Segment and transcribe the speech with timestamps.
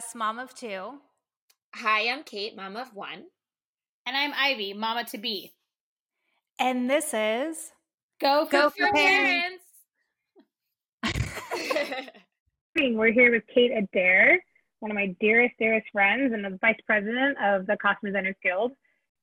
[0.00, 0.92] Jess, mom of two.
[1.74, 3.24] Hi, I'm Kate, mom of one.
[4.06, 5.52] And I'm Ivy, mama to be.
[6.58, 7.72] And this is
[8.18, 9.64] Go for, Go for for parents.
[12.76, 14.42] We're here with Kate Adair,
[14.78, 18.72] one of my dearest, dearest friends, and the vice president of the Costume Designers Guild.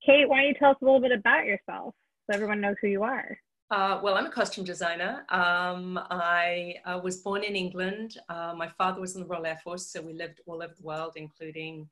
[0.06, 1.96] Kate, why don't you tell us a little bit about yourself
[2.30, 3.40] so everyone knows who you are?
[3.70, 5.26] Uh, well, I'm a costume designer.
[5.30, 8.18] Um, I uh, was born in England.
[8.30, 10.84] Uh, my father was in the Royal Air Force, so we lived all over the
[10.84, 11.90] world, including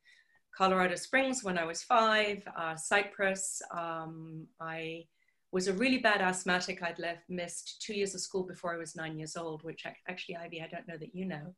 [0.55, 3.61] Colorado Springs when I was five, uh, Cyprus.
[3.71, 5.05] Um, I
[5.51, 6.81] was a really bad asthmatic.
[6.81, 10.37] I'd left, missed two years of school before I was nine years old, which actually,
[10.37, 11.53] Ivy, I don't know that you know.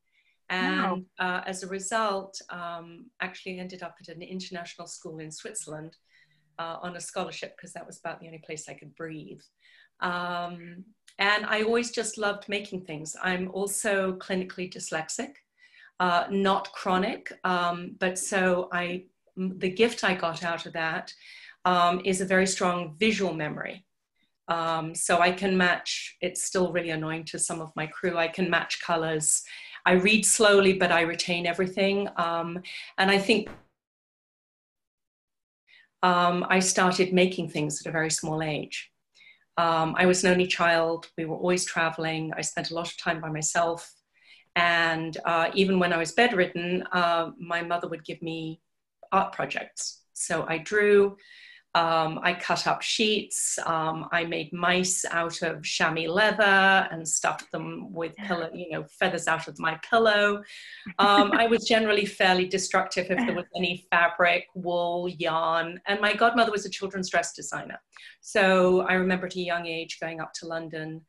[0.50, 1.44] And wow.
[1.46, 5.98] as a result, um, actually ended up at an international school in Switzerland
[6.58, 9.42] uh, on a scholarship because that was about the only place I could breathe.
[10.00, 10.86] Um,
[11.20, 13.16] and I always just loved making things.
[13.22, 15.34] I'm also clinically dyslexic,
[16.00, 19.06] uh, not chronic, um, but so I,
[19.36, 21.14] the gift I got out of that
[21.66, 23.84] um, is a very strong visual memory.
[24.48, 28.28] Um, so I can match, it's still really annoying to some of my crew, I
[28.28, 29.44] can match colors.
[29.86, 32.08] I read slowly, but I retain everything.
[32.18, 32.62] Um,
[32.98, 33.50] and I think
[36.04, 38.92] um, I started making things at a very small age.
[39.58, 41.08] Um, I was an only child.
[41.18, 42.32] We were always traveling.
[42.38, 43.92] I spent a lot of time by myself.
[44.56, 48.60] And uh, even when I was bedridden, uh, my mother would give me
[49.12, 50.02] art projects.
[50.14, 51.18] So I drew,
[51.78, 53.60] um, I cut up sheets.
[53.64, 58.84] Um, I made mice out of chamois leather and stuffed them with pillow, you know,
[58.86, 60.42] feathers out of my pillow.
[60.98, 65.80] Um, I was generally fairly destructive if there was any fabric, wool, yarn.
[65.86, 67.80] And my godmother was a children's dress designer.
[68.22, 71.02] So I remember at a young age going up to London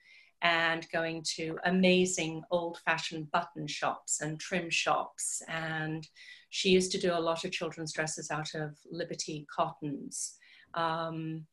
[0.43, 5.41] and going to amazing old fashioned button shops and trim shops.
[5.49, 6.07] And
[6.51, 10.34] she used to do a lot of children's dresses out of Liberty cottons
[10.75, 11.47] um,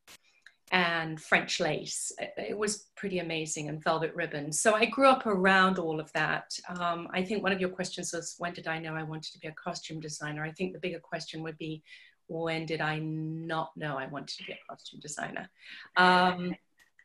[0.72, 2.12] and French lace.
[2.38, 4.60] It was pretty amazing and velvet ribbons.
[4.60, 6.58] So I grew up around all of that.
[6.80, 9.40] Um, I think one of your questions was when did I know I wanted to
[9.40, 10.44] be a costume designer?
[10.44, 11.84] I think the bigger question would be
[12.28, 15.48] when did I not know I wanted to be a costume designer?
[15.98, 16.56] Um,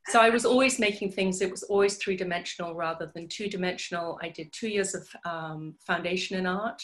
[0.06, 4.18] so I was always making things, it was always three dimensional rather than two dimensional.
[4.22, 6.82] I did two years of um, foundation in art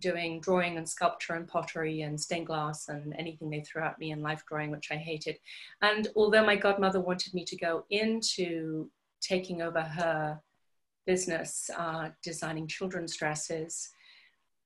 [0.00, 4.10] doing drawing and sculpture and pottery and stained glass and anything they threw at me
[4.10, 5.38] in life drawing, which I hated.
[5.82, 8.90] And although my godmother wanted me to go into
[9.20, 10.40] taking over her
[11.06, 13.90] business, uh, designing children's dresses,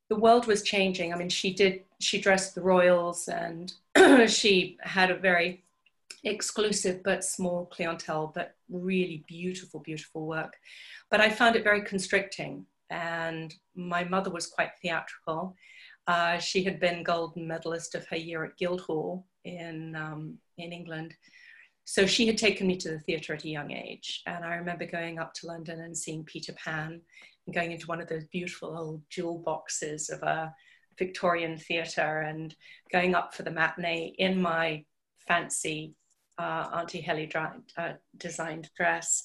[0.08, 1.12] the world was changing.
[1.12, 3.72] I mean, she did, she dressed the royals and
[4.28, 5.64] she had a very
[6.24, 10.56] exclusive but small clientele, but really beautiful, beautiful work.
[11.10, 15.54] But I found it very constricting and my mother was quite theatrical.
[16.06, 21.14] Uh, she had been golden medalist of her year at Guildhall in, um, in England.
[21.84, 24.22] So she had taken me to the theatre at a young age.
[24.26, 27.00] And I remember going up to London and seeing Peter Pan
[27.46, 30.52] and going into one of those beautiful old jewel boxes of a
[30.98, 32.54] Victorian theatre and
[32.92, 34.84] going up for the matinee in my
[35.26, 35.94] fancy
[36.38, 39.22] uh, Auntie Helly uh, designed dress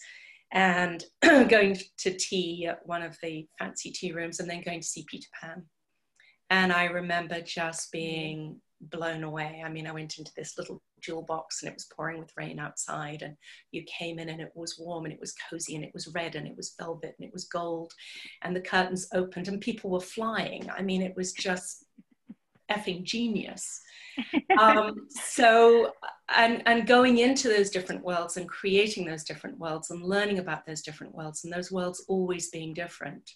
[0.53, 1.03] and
[1.49, 5.05] going to tea at one of the fancy tea rooms and then going to see
[5.09, 5.65] Peter Pan.
[6.49, 9.63] And I remember just being blown away.
[9.65, 12.59] I mean, I went into this little jewel box and it was pouring with rain
[12.59, 13.35] outside, and
[13.71, 16.35] you came in and it was warm and it was cozy and it was red
[16.35, 17.91] and it was velvet and it was gold,
[18.41, 20.69] and the curtains opened and people were flying.
[20.69, 21.85] I mean, it was just
[22.73, 23.81] effing genius.
[24.59, 25.91] um, so,
[26.35, 30.65] and, and going into those different worlds and creating those different worlds and learning about
[30.65, 33.31] those different worlds and those worlds always being different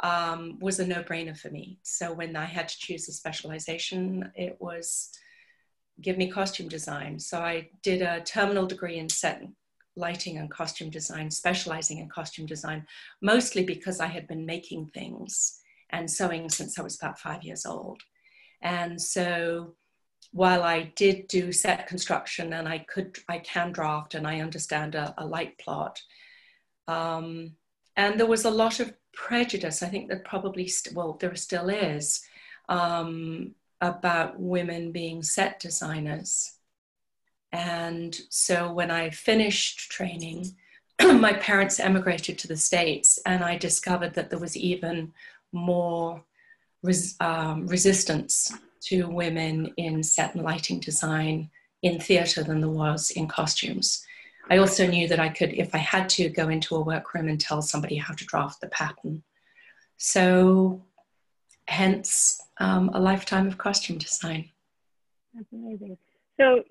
[0.00, 1.78] um, was a no brainer for me.
[1.82, 5.10] So, when I had to choose a specialization, it was
[6.00, 7.18] give me costume design.
[7.18, 9.42] So, I did a terminal degree in set
[9.96, 12.86] lighting and costume design, specializing in costume design,
[13.22, 15.60] mostly because I had been making things
[15.90, 18.02] and sewing since I was about five years old.
[18.62, 19.74] And so
[20.32, 24.94] while I did do set construction and I could, I can draft and I understand
[24.94, 26.00] a, a light plot.
[26.88, 27.52] Um,
[27.96, 29.82] and there was a lot of prejudice.
[29.82, 32.22] I think that probably, st- well, there still is
[32.68, 36.54] um, about women being set designers.
[37.52, 40.56] And so when I finished training,
[41.00, 45.12] my parents emigrated to the States, and I discovered that there was even
[45.52, 46.24] more
[46.84, 48.52] res, um, resistance
[48.84, 51.50] to women in set and lighting design
[51.82, 54.04] in theatre than there was in costumes.
[54.50, 57.40] I also knew that I could, if I had to, go into a workroom and
[57.40, 59.22] tell somebody how to draft the pattern.
[59.96, 60.84] So
[61.66, 64.50] hence um, a lifetime of costume design.
[65.32, 65.96] That's amazing.
[66.38, 66.62] So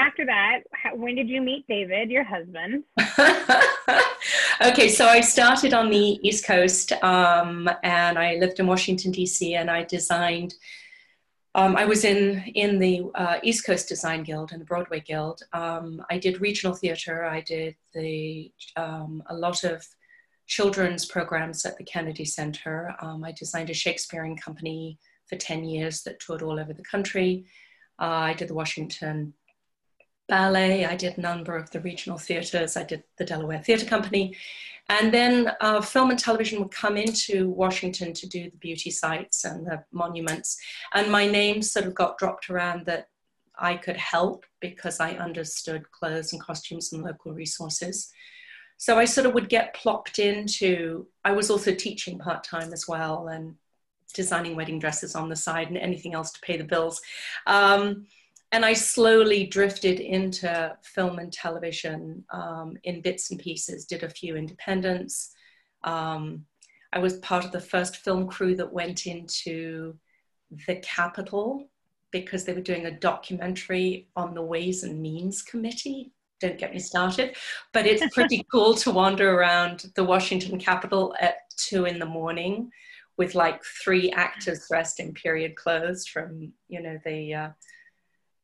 [0.00, 0.60] after that,
[0.94, 2.84] when did you meet David, your husband?
[4.62, 9.54] okay, so I started on the East Coast um, and I lived in Washington, D.C.,
[9.54, 10.54] and I designed.
[11.54, 15.42] Um, I was in in the uh, East Coast Design Guild and the Broadway Guild.
[15.52, 17.24] Um, I did regional theater.
[17.24, 19.84] I did the um, a lot of
[20.46, 22.94] children's programs at the Kennedy Center.
[23.00, 27.46] Um, I designed a Shakespearean company for ten years that toured all over the country.
[27.98, 29.34] Uh, I did the Washington
[30.30, 30.86] ballet.
[30.86, 32.76] I did a number of the regional theaters.
[32.76, 34.36] I did the Delaware Theater Company.
[34.88, 39.44] And then uh, film and television would come into Washington to do the beauty sites
[39.44, 40.58] and the monuments.
[40.94, 43.08] And my name sort of got dropped around that
[43.58, 48.10] I could help because I understood clothes and costumes and local resources.
[48.78, 52.88] So I sort of would get plopped into, I was also teaching part time as
[52.88, 53.54] well and
[54.14, 57.00] designing wedding dresses on the side and anything else to pay the bills.
[57.46, 58.06] Um,
[58.52, 64.10] and I slowly drifted into film and television um, in bits and pieces, did a
[64.10, 65.32] few independents.
[65.84, 66.44] Um,
[66.92, 69.96] I was part of the first film crew that went into
[70.66, 71.68] the Capitol
[72.10, 76.12] because they were doing a documentary on the Ways and Means Committee.
[76.40, 77.36] Don't get me started,
[77.72, 82.70] but it's pretty cool to wander around the Washington Capitol at two in the morning
[83.16, 87.48] with like three actors dressed in period clothes from, you know, the uh,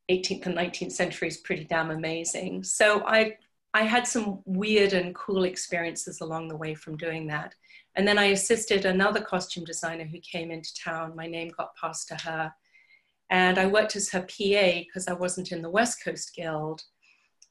[0.09, 2.63] 18th and 19th century is pretty damn amazing.
[2.63, 3.35] So I,
[3.73, 7.53] I had some weird and cool experiences along the way from doing that.
[7.95, 11.15] And then I assisted another costume designer who came into town.
[11.15, 12.53] My name got passed to her.
[13.29, 16.83] And I worked as her PA because I wasn't in the West Coast Guild.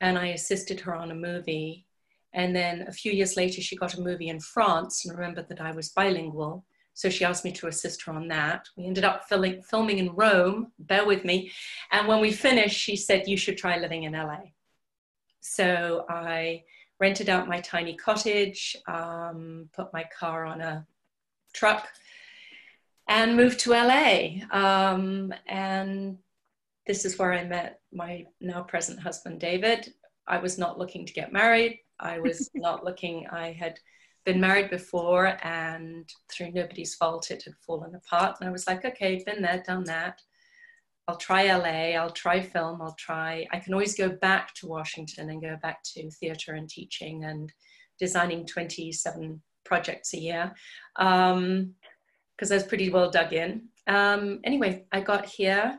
[0.00, 1.86] And I assisted her on a movie.
[2.32, 5.60] And then a few years later, she got a movie in France and remembered that
[5.60, 6.64] I was bilingual.
[6.96, 8.70] So she asked me to assist her on that.
[8.74, 11.52] We ended up filming, filming in Rome, bear with me.
[11.92, 14.38] And when we finished, she said, You should try living in LA.
[15.40, 16.64] So I
[16.98, 20.86] rented out my tiny cottage, um, put my car on a
[21.52, 21.86] truck,
[23.08, 24.40] and moved to LA.
[24.50, 26.16] Um, and
[26.86, 29.92] this is where I met my now present husband, David.
[30.26, 31.78] I was not looking to get married.
[32.00, 33.78] I was not looking, I had
[34.26, 38.36] been married before and through nobody's fault it had fallen apart.
[38.40, 40.20] And i was like okay been there done that.
[41.08, 45.30] I'll try la i'll try film i'll try i can always go back to washington
[45.30, 47.52] and go back to theater and teaching and
[48.00, 50.52] designing 27 projects a year
[50.96, 51.74] because um,
[52.50, 53.68] i was pretty well dug in.
[53.86, 55.78] Um, anyway i got here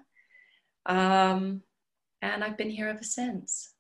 [0.86, 1.62] um,
[2.22, 3.74] and i've been here ever since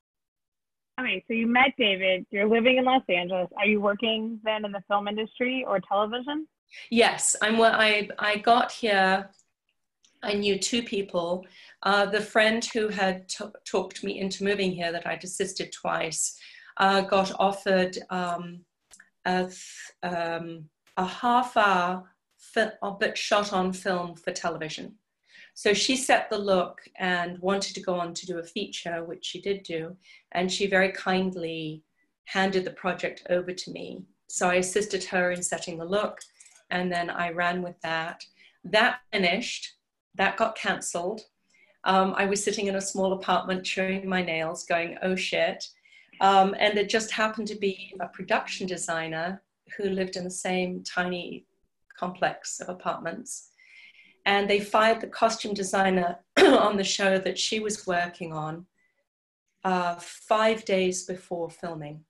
[0.99, 2.25] Okay, so you met David.
[2.31, 3.49] You're living in Los Angeles.
[3.57, 6.47] Are you working then in the film industry or television?
[6.89, 7.61] Yes, I'm.
[7.61, 9.29] I I got here.
[10.23, 11.45] I knew two people.
[11.83, 16.35] Uh, the friend who had t- talked me into moving here, that I'd assisted twice,
[16.77, 18.61] uh, got offered um,
[19.25, 19.47] a,
[20.01, 20.65] um,
[20.97, 24.95] a half hour, fi- but shot on film for television.
[25.57, 29.25] So she set the look and wanted to go on to do a feature, which
[29.25, 29.97] she did do.
[30.33, 31.81] And she very kindly
[32.25, 34.03] handed the project over to me.
[34.27, 36.19] So I assisted her in setting the look.
[36.69, 38.23] And then I ran with that.
[38.65, 39.77] That finished,
[40.13, 41.21] that got cancelled.
[41.85, 45.67] Um, I was sitting in a small apartment chewing my nails, going, oh shit.
[46.21, 49.41] Um, and it just happened to be a production designer
[49.75, 51.47] who lived in the same tiny
[51.97, 53.49] complex of apartments
[54.27, 58.65] and they fired the costume designer on the show that she was working on
[59.63, 62.03] uh, five days before filming.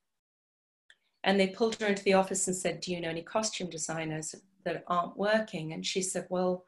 [1.24, 4.34] And they pulled her into the office and said, Do you know any costume designers
[4.66, 5.74] that aren't working?
[5.74, 6.66] And she said, Well,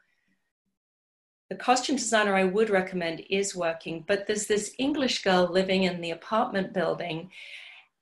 [1.48, 6.00] the costume designer I would recommend is working, but there's this English girl living in
[6.00, 7.28] the apartment building,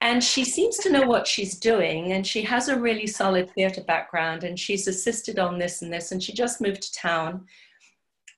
[0.01, 3.83] and she seems to know what she's doing and she has a really solid theater
[3.83, 7.47] background and she's assisted on this and this and she just moved to town.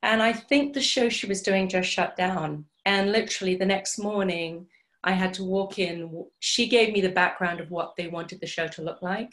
[0.03, 2.65] And i think the show she was doing just shut down.
[2.85, 4.67] And literally the next morning
[5.03, 6.25] i had to walk in.
[6.39, 9.29] She gave me the background of what they wanted the show to look like.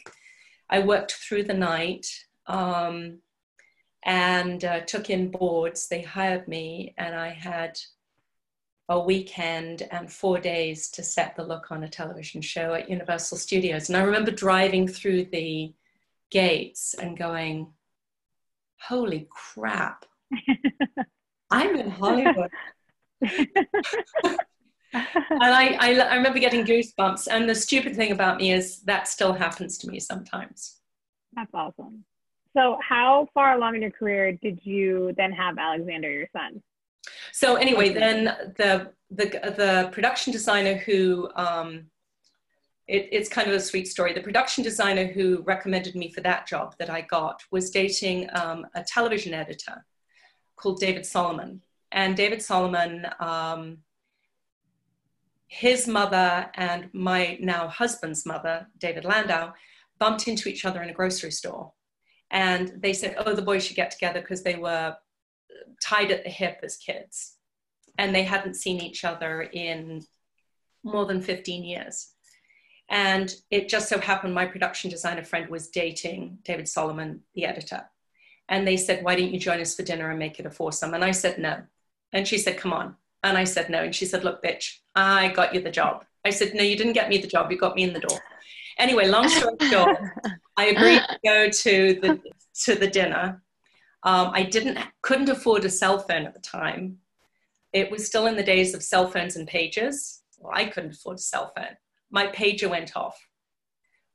[0.69, 2.05] I worked through the night
[2.45, 3.19] um,
[4.03, 5.87] and uh, took in boards.
[5.87, 7.79] They hired me and i had
[8.89, 13.37] a weekend and four days to set the look on a television show at Universal
[13.37, 13.87] Studios.
[13.87, 15.73] And I remember driving through the
[16.31, 17.71] gates and going,
[18.81, 20.05] holy crap,
[21.51, 22.49] I'm in Hollywood.
[23.21, 24.37] and
[24.93, 27.27] I, I, I, remember getting goosebumps.
[27.29, 30.77] And the stupid thing about me is that still happens to me sometimes.
[31.35, 32.05] That's awesome.
[32.57, 36.63] So, how far along in your career did you then have Alexander, your son?
[37.31, 38.25] So anyway, then
[38.57, 39.25] the the
[39.57, 41.85] the production designer who um,
[42.87, 44.13] it, it's kind of a sweet story.
[44.13, 48.65] The production designer who recommended me for that job that I got was dating um,
[48.75, 49.85] a television editor
[50.55, 53.07] called David Solomon, and David Solomon.
[53.19, 53.79] Um,
[55.51, 59.53] his mother and my now husband's mother, David Landau,
[59.97, 61.73] bumped into each other in a grocery store.
[62.29, 64.95] And they said, oh, the boys should get together because they were
[65.81, 67.35] tied at the hip as kids.
[67.97, 70.05] And they hadn't seen each other in
[70.83, 72.11] more than 15 years.
[72.89, 77.83] And it just so happened my production designer friend was dating David Solomon, the editor.
[78.47, 80.95] And they said, Why don't you join us for dinner and make it a foursome?
[80.95, 81.61] And I said, No.
[82.11, 82.95] And she said, Come on.
[83.23, 83.83] And I said, No.
[83.83, 86.03] And she said, Look, bitch, I got you the job.
[86.25, 87.51] I said, No, you didn't get me the job.
[87.51, 88.19] You got me in the door.
[88.79, 89.97] Anyway, long story short,
[90.57, 92.19] I agreed to go to the
[92.63, 93.43] to the dinner.
[94.03, 96.99] Um, I didn't couldn't afford a cell phone at the time.
[97.73, 100.21] It was still in the days of cell phones and pages.
[100.39, 101.75] Well, I couldn't afford a cell phone.
[102.09, 103.19] My pager went off.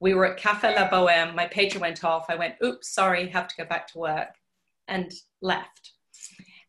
[0.00, 1.34] We were at Cafe La Boheme.
[1.34, 2.26] My pager went off.
[2.28, 4.34] I went, oops, sorry, have to go back to work,
[4.88, 5.92] and left.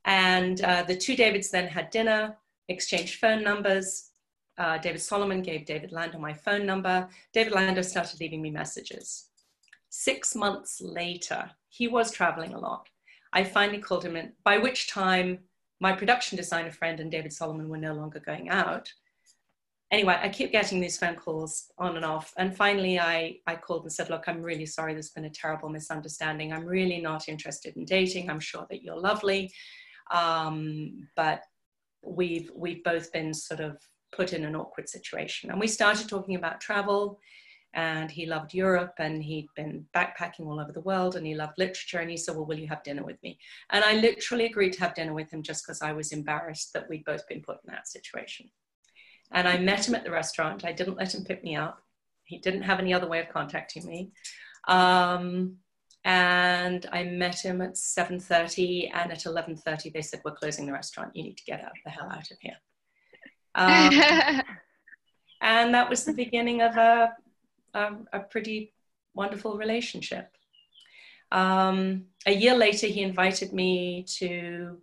[0.05, 4.12] And uh, the two Davids then had dinner, exchanged phone numbers.
[4.57, 7.10] Uh, David Solomon gave David Landau my phone number.
[7.34, 9.29] David Landau started leaving me messages.
[9.89, 12.88] Six months later, he was traveling a lot.
[13.36, 15.39] I finally called him in, by which time
[15.82, 18.92] my production designer friend and David Solomon were no longer going out.
[19.92, 22.34] Anyway, I keep getting these phone calls on and off.
[22.38, 24.94] And finally, I, I called and said, Look, I'm really sorry.
[24.94, 26.54] There's been a terrible misunderstanding.
[26.54, 28.30] I'm really not interested in dating.
[28.30, 29.51] I'm sure that you're lovely.
[30.12, 31.44] Um, but
[32.04, 33.77] we've, we've both been sort of
[34.15, 35.51] put in an awkward situation.
[35.51, 37.20] And we started talking about travel
[37.75, 41.58] and he loved Europe and he'd been backpacking all over the world and he loved
[41.58, 43.38] literature and he said, Well, will you have dinner with me?
[43.70, 46.89] And I literally agreed to have dinner with him just because I was embarrassed that
[46.89, 48.50] we'd both been put in that situation.
[49.32, 50.63] And I met him at the restaurant.
[50.63, 51.82] I didn't let him pick me up.
[52.24, 54.12] He didn't have any other way of contacting me.
[54.70, 55.58] Um,
[56.05, 61.13] and I met him at 7.30 and at 11.30 they said, we're closing the restaurant.
[61.13, 62.55] You need to get out the hell out of here.
[63.55, 63.89] Um,
[65.41, 67.12] and that was the beginning of a
[67.75, 68.74] a, a pretty
[69.13, 70.36] wonderful relationship.
[71.32, 74.77] Um, a year later, he invited me to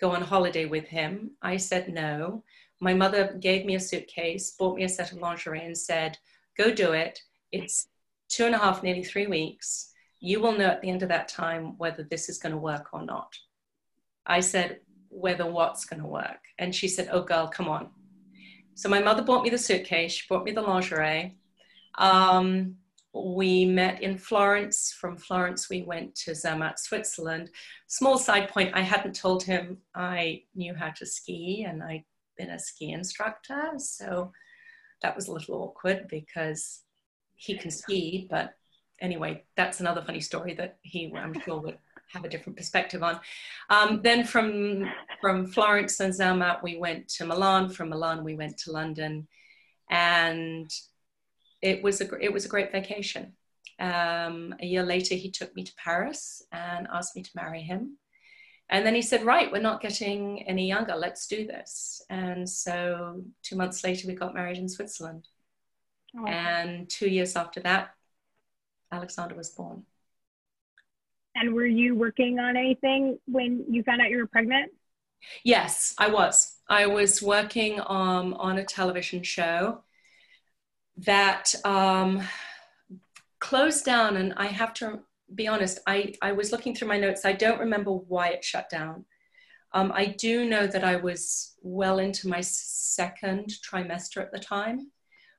[0.00, 1.32] go on holiday with him.
[1.42, 2.42] I said no.
[2.80, 6.18] My mother gave me a suitcase, bought me a set of lingerie, and said,
[6.56, 7.20] Go do it.
[7.52, 7.88] It's
[8.28, 9.92] two and a half, nearly three weeks.
[10.20, 12.88] You will know at the end of that time whether this is going to work
[12.92, 13.36] or not.
[14.26, 16.40] I said, Whether what's going to work?
[16.58, 17.90] And she said, Oh, girl, come on.
[18.74, 21.36] So my mother bought me the suitcase, she bought me the lingerie.
[21.98, 22.76] Um,
[23.12, 24.92] we met in Florence.
[24.92, 27.50] From Florence, we went to Zermatt, Switzerland.
[27.86, 32.04] Small side point I hadn't told him I knew how to ski and I'd
[32.36, 33.72] been a ski instructor.
[33.78, 34.32] So
[35.02, 36.80] that was a little awkward because
[37.36, 38.54] he can ski, but
[39.00, 41.78] anyway, that's another funny story that he, I'm sure, would
[42.12, 43.20] have a different perspective on.
[43.70, 47.68] Um, then from from Florence and Zermatt, we went to Milan.
[47.68, 49.26] From Milan, we went to London,
[49.90, 50.70] and
[51.64, 53.32] it was a it was a great vacation.
[53.80, 57.98] Um, a year later, he took me to Paris and asked me to marry him.
[58.68, 60.94] And then he said, Right, we're not getting any younger.
[60.94, 62.02] Let's do this.
[62.10, 65.26] And so two months later, we got married in Switzerland.
[66.16, 66.26] Oh.
[66.26, 67.94] And two years after that,
[68.92, 69.84] Alexander was born.
[71.34, 74.70] And were you working on anything when you found out you were pregnant?
[75.42, 76.56] Yes, I was.
[76.68, 79.82] I was working um, on a television show
[80.98, 82.22] that um,
[83.40, 84.16] closed down.
[84.16, 85.00] And I have to
[85.34, 87.24] be honest, I, I was looking through my notes.
[87.24, 89.04] I don't remember why it shut down.
[89.72, 94.92] Um, I do know that I was well into my second trimester at the time.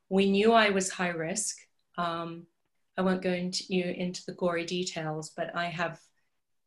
[0.09, 1.55] We knew I was high risk.
[1.97, 2.45] Um,
[2.97, 5.99] I won't go into, you into the gory details, but I have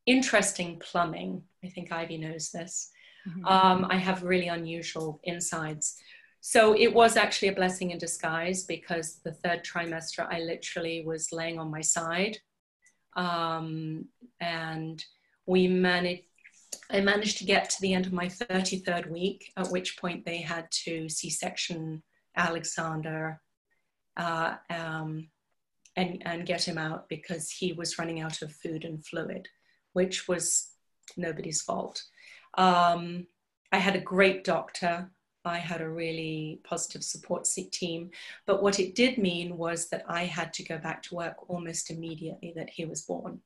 [0.07, 1.43] interesting plumbing.
[1.63, 2.91] I think Ivy knows this.
[3.29, 3.45] Mm-hmm.
[3.45, 5.97] Um, I have really unusual insides.
[6.41, 11.33] So it was actually a blessing in disguise because the third trimester, I literally was
[11.33, 12.39] laying on my side.
[13.17, 14.07] Um,
[14.41, 15.05] and
[15.47, 16.23] we managed,
[16.91, 20.39] I managed to get to the end of my 33rd week, at which point they
[20.39, 22.03] had to C section
[22.37, 23.41] Alexander
[24.17, 25.29] uh, um,
[25.97, 29.49] and, and get him out because he was running out of food and fluid,
[29.93, 30.69] which was
[31.17, 32.03] nobody's fault.
[32.57, 33.27] Um,
[33.73, 35.11] I had a great doctor
[35.49, 38.11] I had a really positive support team.
[38.47, 41.91] But what it did mean was that I had to go back to work almost
[41.91, 43.41] immediately that he was born.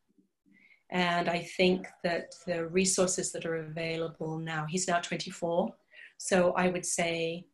[0.90, 5.74] And I think that the resources that are available now, he's now 24.
[6.18, 7.46] So I would say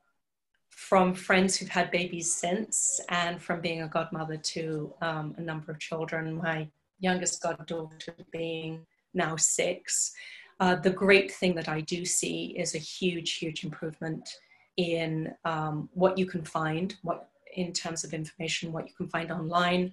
[0.70, 5.70] from friends who've had babies since and from being a godmother to um, a number
[5.70, 6.68] of children, my
[7.00, 10.12] youngest goddaughter being now six.
[10.60, 14.28] Uh, the great thing that I do see is a huge, huge improvement
[14.76, 19.30] in um, what you can find, what in terms of information, what you can find
[19.30, 19.92] online,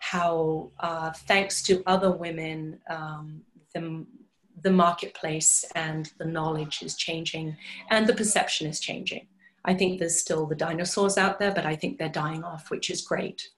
[0.00, 3.42] how uh, thanks to other women, um,
[3.74, 4.04] the,
[4.62, 7.56] the marketplace and the knowledge is changing
[7.90, 9.26] and the perception is changing.
[9.64, 12.90] I think there's still the dinosaurs out there, but I think they're dying off, which
[12.90, 13.48] is great.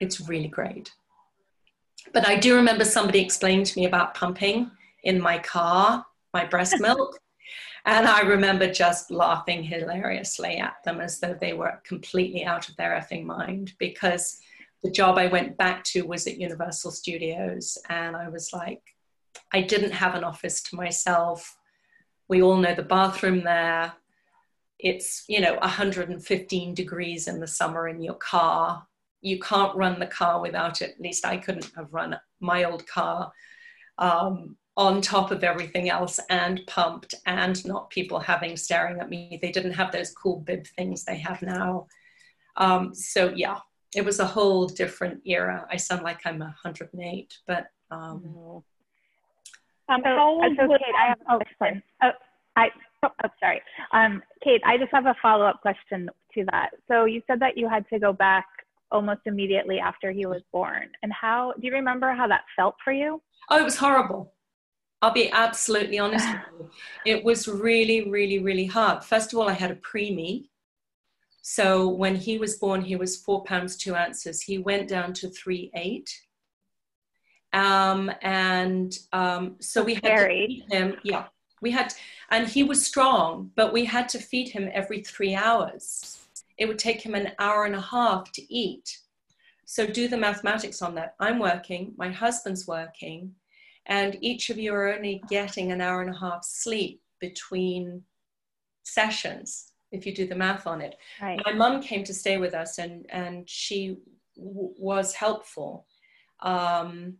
[0.00, 0.90] It's really great.
[2.12, 4.70] But I do remember somebody explaining to me about pumping
[5.04, 7.18] in my car, my breast milk.
[7.84, 12.76] And I remember just laughing hilariously at them as though they were completely out of
[12.76, 14.38] their effing mind because
[14.82, 17.78] the job I went back to was at Universal Studios.
[17.88, 18.82] And I was like,
[19.52, 21.56] I didn't have an office to myself.
[22.28, 23.94] We all know the bathroom there.
[24.78, 28.86] It's, you know, 115 degrees in the summer in your car
[29.20, 30.90] you can't run the car without it.
[30.90, 33.32] At least I couldn't have run my old car
[33.98, 39.36] um, on top of everything else and pumped and not people having staring at me.
[39.42, 41.88] They didn't have those cool bib things they have now.
[42.56, 43.58] Um, so yeah,
[43.96, 45.66] it was a whole different era.
[45.68, 48.62] I sound like I'm 108, but um,
[49.88, 51.82] um, so, so Kate, I have oh, sorry.
[52.04, 52.10] Oh,
[52.54, 52.68] I
[53.02, 53.08] oh,
[53.40, 53.60] sorry.
[53.92, 56.70] Um, Kate, I just have a follow up question to that.
[56.86, 58.46] So you said that you had to go back
[58.92, 60.88] almost immediately after he was born.
[61.02, 63.20] And how do you remember how that felt for you?
[63.50, 64.32] Oh, it was horrible.
[65.00, 66.26] I'll be absolutely honest
[66.58, 66.70] with
[67.04, 67.12] you.
[67.12, 69.04] It was really, really, really hard.
[69.04, 70.48] First of all, I had a preemie.
[71.42, 74.42] So when he was born, he was four pounds, two ounces.
[74.42, 76.10] He went down to three, eight.
[77.52, 80.96] Um, and um, so we had to feed him.
[81.02, 81.26] Yeah,
[81.62, 81.94] we had,
[82.30, 86.18] and he was strong, but we had to feed him every three hours
[86.58, 88.98] it would take him an hour and a half to eat.
[89.64, 91.14] So do the mathematics on that.
[91.20, 93.34] I'm working, my husband's working,
[93.88, 98.02] and each of you are only getting an hour and a half sleep between
[98.84, 100.96] sessions if you do the math on it.
[101.20, 101.40] Right.
[101.44, 103.98] My mum came to stay with us and, and she
[104.36, 105.86] w- was helpful.
[106.40, 107.14] Um,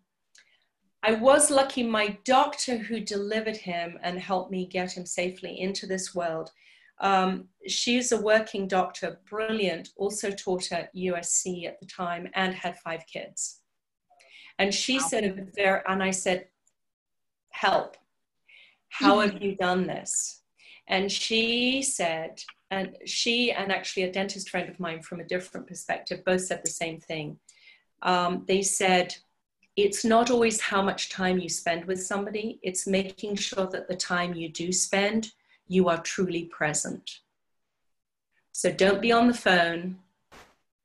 [1.02, 5.86] I was lucky, my doctor who delivered him and helped me get him safely into
[5.86, 6.50] this world
[7.00, 12.78] um, she's a working doctor, brilliant, also taught at USC at the time and had
[12.78, 13.60] five kids.
[14.58, 15.06] And she wow.
[15.06, 15.52] said,
[15.88, 16.46] and I said,
[17.60, 17.96] help.
[18.88, 20.42] How have you done this?
[20.86, 25.66] And she said, and she and actually a dentist friend of mine from a different
[25.66, 27.38] perspective both said the same thing.
[28.02, 29.16] Um, they said,
[29.76, 33.96] it's not always how much time you spend with somebody, it's making sure that the
[33.96, 35.32] time you do spend,
[35.68, 37.20] you are truly present.
[38.52, 39.98] So don't be on the phone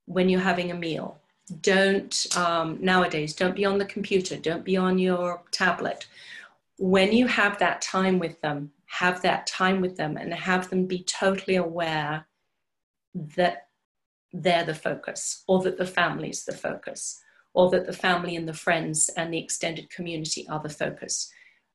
[0.05, 1.17] when you're having a meal.
[1.61, 6.07] Don't, um, nowadays, don't be on the computer, don't be on your tablet.
[6.77, 10.85] When you have that time with them, have that time with them and have them
[10.85, 12.27] be totally aware
[13.13, 13.67] that
[14.31, 17.21] they're the focus or that the family's the focus
[17.53, 21.31] or that the family and the friends and the extended community are the focus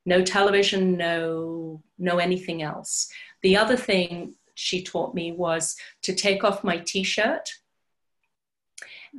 [0.09, 3.09] no television, no, no anything else.
[3.43, 7.51] The other thing she taught me was to take off my t shirt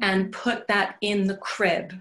[0.02, 1.94] and put that in the crib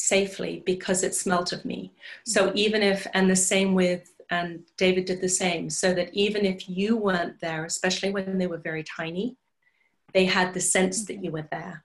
[0.00, 1.92] safely because it smelt of me.
[2.24, 6.46] So even if, and the same with, and David did the same, so that even
[6.46, 9.36] if you weren't there, especially when they were very tiny,
[10.14, 11.84] they had the sense that you were there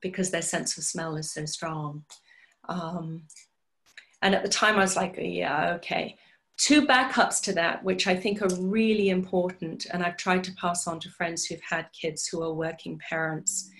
[0.00, 2.04] because their sense of smell is so strong.
[2.68, 3.22] Um,
[4.22, 6.16] and at the time, I was like, yeah, okay.
[6.56, 10.86] Two backups to that, which I think are really important, and I've tried to pass
[10.86, 13.70] on to friends who've had kids who are working parents.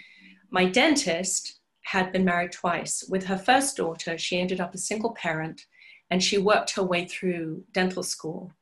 [0.51, 3.05] My dentist had been married twice.
[3.09, 5.67] With her first daughter, she ended up a single parent
[6.11, 8.53] and she worked her way through dental school.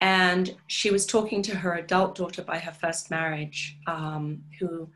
[0.00, 4.90] And she was talking to her adult daughter by her first marriage, um, who,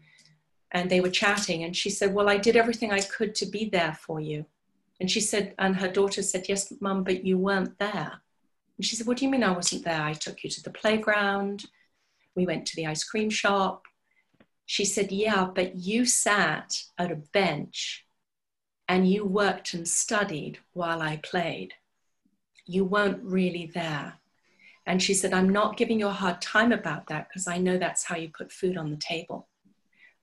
[0.73, 1.62] and they were chatting.
[1.62, 4.47] And she said, Well, I did everything I could to be there for you.
[5.01, 8.21] And she said, and her daughter said, Yes, mum, but you weren't there.
[8.77, 10.03] And she said, What do you mean I wasn't there?
[10.03, 11.67] I took you to the playground.
[12.35, 13.85] We went to the ice cream shop.
[14.66, 18.05] She said, Yeah, but you sat at a bench
[18.88, 21.74] and you worked and studied while I played.
[22.66, 24.14] You weren't really there.
[24.85, 27.79] And she said, I'm not giving you a hard time about that because I know
[27.79, 29.48] that's how you put food on the table.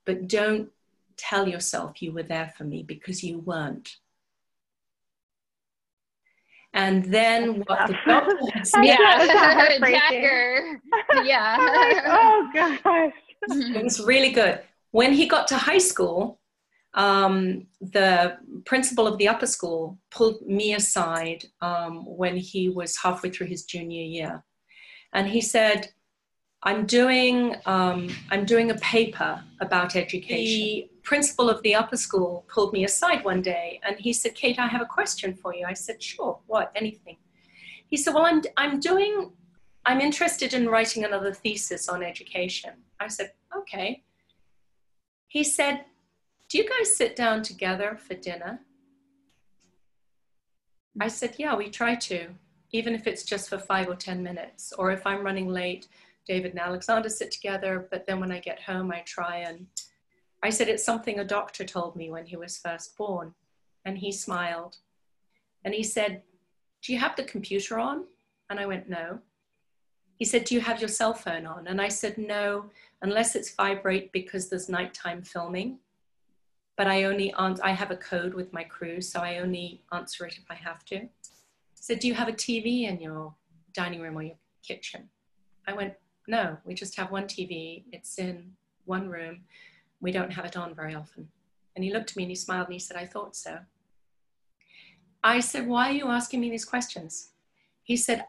[0.05, 0.69] But don't
[1.17, 3.97] tell yourself you were there for me because you weren't
[6.73, 9.89] And then what the doctor had said, Yeah, thought it was
[11.23, 11.57] Yeah.
[12.07, 13.11] oh gosh.
[13.49, 14.61] It was really good.
[14.91, 16.39] When he got to high school,
[16.93, 23.29] um, the principal of the upper school pulled me aside um, when he was halfway
[23.31, 24.43] through his junior year,
[25.13, 25.91] and he said,
[26.61, 32.45] "I'm doing um, I'm doing a paper about education." The principal of the upper school
[32.47, 35.65] pulled me aside one day, and he said, "Kate, I have a question for you."
[35.65, 36.71] I said, "Sure, what?
[36.75, 37.17] Anything?"
[37.87, 39.31] He said, "Well, I'm I'm doing
[39.85, 44.03] I'm interested in writing another thesis on education." I said, "Okay."
[45.33, 45.85] He said,
[46.47, 48.59] Do you guys sit down together for dinner?
[51.01, 52.27] I said, Yeah, we try to,
[52.71, 54.73] even if it's just for five or 10 minutes.
[54.77, 55.87] Or if I'm running late,
[56.27, 59.65] David and Alexander sit together, but then when I get home, I try and.
[60.43, 63.33] I said, It's something a doctor told me when he was first born.
[63.85, 64.77] And he smiled.
[65.65, 66.21] And he said,
[66.83, 68.05] Do you have the computer on?
[68.51, 69.17] And I went, No.
[70.17, 71.67] He said, Do you have your cell phone on?
[71.67, 72.65] And I said, No,
[73.01, 75.79] unless it's vibrate because there's nighttime filming.
[76.75, 80.25] But I only answer, I have a code with my crew, so I only answer
[80.25, 80.95] it if I have to.
[80.99, 81.09] He
[81.75, 83.33] said, Do you have a TV in your
[83.73, 85.09] dining room or your kitchen?
[85.67, 85.93] I went,
[86.27, 87.83] No, we just have one TV.
[87.91, 88.51] It's in
[88.85, 89.41] one room.
[90.01, 91.27] We don't have it on very often.
[91.75, 93.59] And he looked at me and he smiled and he said, I thought so.
[95.23, 97.29] I said, Why are you asking me these questions?
[97.83, 98.25] He said,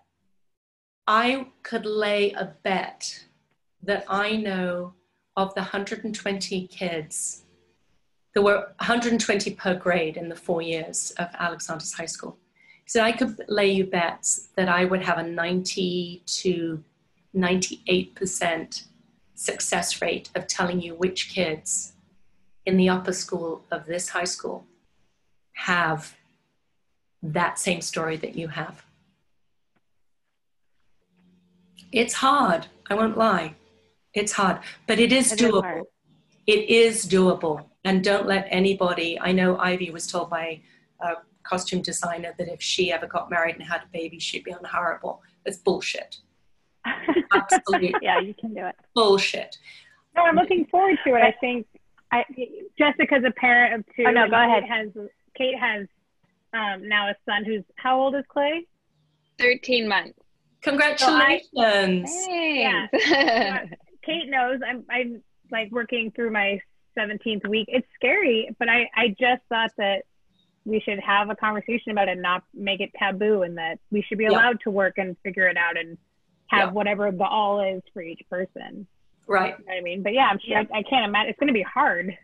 [1.07, 3.25] I could lay a bet
[3.83, 4.95] that I know
[5.37, 7.43] of the 120 kids,
[8.33, 12.39] there were 120 per grade in the four years of Alexander's high school.
[12.87, 16.85] So I could lay you bets that I would have a 90 to
[17.35, 18.85] 98%
[19.35, 21.95] success rate of telling you which kids
[22.67, 24.67] in the upper school of this high school
[25.53, 26.17] have
[27.23, 28.85] that same story that you have.
[31.95, 33.55] It's hard, I won't lie.
[34.15, 35.63] It's hard, but it is It is doable.
[35.63, 35.85] hard.
[36.47, 37.67] It is doable.
[37.85, 40.61] And don't let anybody, I know Ivy was told by
[41.01, 41.13] a
[41.45, 45.21] costume designer that if she ever got married and had a baby, she'd be unhirable.
[45.45, 46.17] It's bullshit.
[47.33, 48.75] Absolute yeah, you can do it.
[48.95, 49.57] bullshit.
[50.17, 51.23] No, I'm looking forward to it.
[51.23, 51.67] I think
[52.13, 52.25] I
[52.79, 54.05] Jessica's a parent of two.
[54.07, 54.65] Oh, no, go ahead.
[54.65, 54.89] Kate has
[55.37, 55.87] Kate has
[56.53, 58.67] um, now a son who's how old is Clay?
[59.39, 60.19] 13 months.
[60.65, 62.11] Congratulations.
[62.29, 62.87] Yeah.
[64.05, 66.61] Kate knows I'm I'm like working through my
[66.99, 67.67] 17th week.
[67.69, 70.03] It's scary, but I I just thought that
[70.65, 74.03] we should have a conversation about it, and not make it taboo, and that we
[74.03, 74.31] should be Yeah.
[74.31, 75.99] allowed to work and figure it out and
[76.49, 76.73] have Yeah.
[76.73, 78.87] whatever the all is for each person.
[79.27, 79.55] Right.
[79.59, 80.03] You know what I mean?
[80.03, 82.17] But yeah, I'm sure I, I can't imagine it's going to be hard,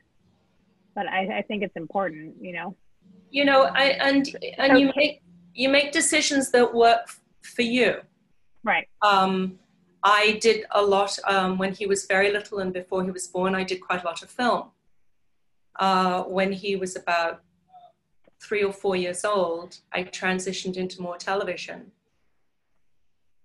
[0.94, 2.36] but I, I think it's important.
[2.40, 2.76] You know.
[3.30, 4.26] You know, I, and
[4.58, 5.22] and you make
[5.54, 7.08] you make decisions that work
[7.42, 8.00] for you.
[8.62, 8.88] Right.
[9.02, 9.58] Um,
[10.02, 13.54] I did a lot um, when he was very little and before he was born.
[13.54, 14.70] I did quite a lot of film.
[15.78, 17.42] Uh, when he was about
[18.40, 21.92] three or four years old, I transitioned into more television.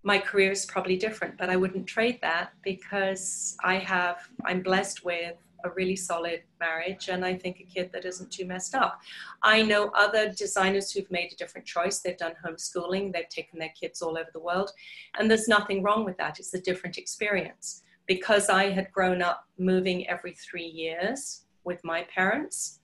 [0.03, 5.03] My career is probably different, but I wouldn't trade that because I have, I'm blessed
[5.03, 9.01] with a really solid marriage and I think a kid that isn't too messed up.
[9.43, 11.99] I know other designers who've made a different choice.
[11.99, 14.71] They've done homeschooling, they've taken their kids all over the world,
[15.17, 16.39] and there's nothing wrong with that.
[16.39, 17.81] It's a different experience.
[18.07, 22.79] Because I had grown up moving every three years with my parents,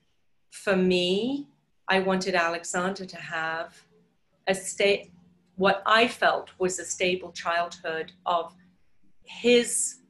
[0.49, 1.47] for me,
[1.87, 3.79] I wanted Alexander to have
[4.47, 5.11] a state,
[5.57, 8.55] what I felt was a stable childhood of
[9.23, 10.00] his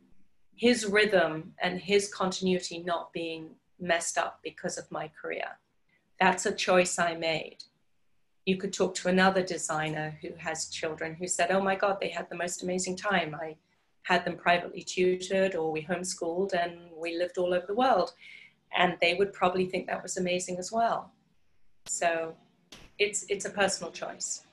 [0.62, 5.58] his rhythm and his continuity not being messed up because of my career.
[6.20, 7.64] That's a choice I made.
[8.46, 12.10] You could talk to another designer who has children who said, Oh my God, they
[12.10, 13.34] had the most amazing time.
[13.34, 13.56] I
[14.04, 18.12] had them privately tutored or we homeschooled and we lived all over the world.
[18.78, 21.12] And they would probably think that was amazing as well.
[21.88, 22.36] So
[23.00, 24.46] it's, it's a personal choice.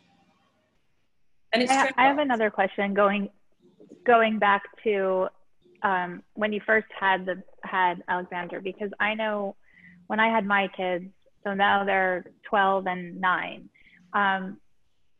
[1.52, 3.28] And it's I, I have another question going
[4.04, 5.28] going back to
[5.82, 9.56] um, when you first had the had Alexander because I know
[10.06, 11.06] when I had my kids,
[11.44, 13.68] so now they're 12 and 9.
[14.12, 14.58] Um,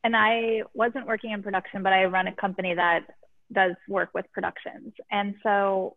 [0.05, 3.01] and I wasn't working in production, but I run a company that
[3.53, 4.93] does work with productions.
[5.11, 5.97] And so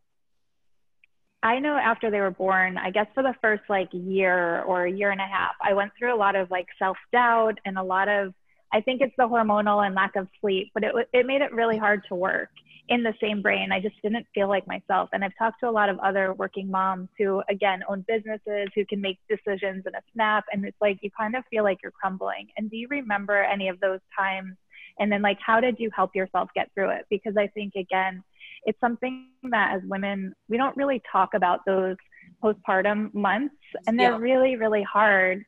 [1.43, 4.91] I know after they were born, I guess for the first like year or a
[4.91, 7.83] year and a half, I went through a lot of like self doubt and a
[7.83, 8.33] lot of,
[8.73, 11.77] I think it's the hormonal and lack of sleep, but it, it made it really
[11.77, 12.49] hard to work.
[12.91, 13.71] In the same brain.
[13.71, 15.09] I just didn't feel like myself.
[15.13, 18.85] And I've talked to a lot of other working moms who, again, own businesses, who
[18.85, 20.43] can make decisions in a snap.
[20.51, 22.49] And it's like you kind of feel like you're crumbling.
[22.57, 24.55] And do you remember any of those times?
[24.99, 27.05] And then, like, how did you help yourself get through it?
[27.09, 28.21] Because I think, again,
[28.65, 31.95] it's something that as women, we don't really talk about those
[32.43, 33.55] postpartum months.
[33.87, 34.17] And they're Yeah.
[34.17, 35.45] really, really hard.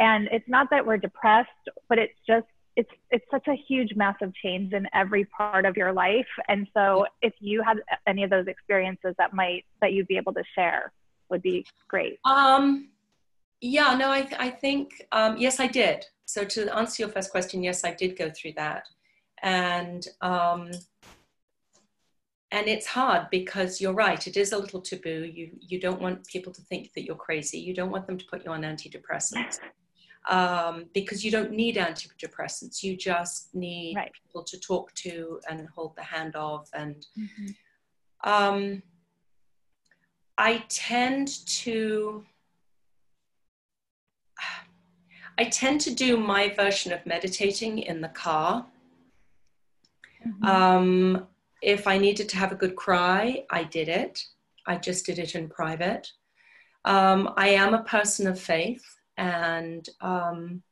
[0.00, 4.32] And it's not that we're depressed, but it's just it's it's such a huge massive
[4.34, 8.46] change in every part of your life and so if you had any of those
[8.46, 10.92] experiences that might that you'd be able to share
[11.28, 12.88] would be great Um,
[13.60, 16.06] yeah, no, I, I think, um, yes, I did.
[16.24, 18.88] So to answer your first question, yes, I did go through that.
[19.42, 20.70] And, um,
[22.52, 24.26] and it's hard because you're right.
[24.26, 25.30] It is a little taboo.
[25.32, 27.58] You, you don't want people to think that you're crazy.
[27.58, 29.58] You don't want them to put you on antidepressants
[30.28, 32.82] um, because you don't need antidepressants.
[32.82, 34.12] You just need Right.
[34.12, 36.68] people to talk to and hold the hand of.
[36.74, 37.06] And
[38.24, 38.82] um,
[40.38, 42.24] I tend to.
[45.38, 48.66] I tend to do my version of meditating in the car.
[50.42, 51.26] Um,
[51.62, 54.22] if I needed to have a good cry, I did it.
[54.66, 56.12] I just did it in private.
[56.84, 58.84] Um, I am a person of faith,
[59.20, 60.62] and um,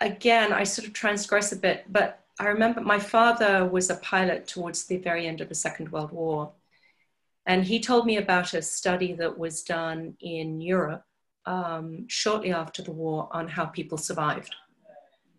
[0.00, 4.46] again, I sort of transgress a bit, but I remember my father was a pilot
[4.46, 6.52] towards the very end of the Second World War.
[7.46, 11.04] And he told me about a study that was done in Europe
[11.46, 14.54] um, shortly after the war on how people survived,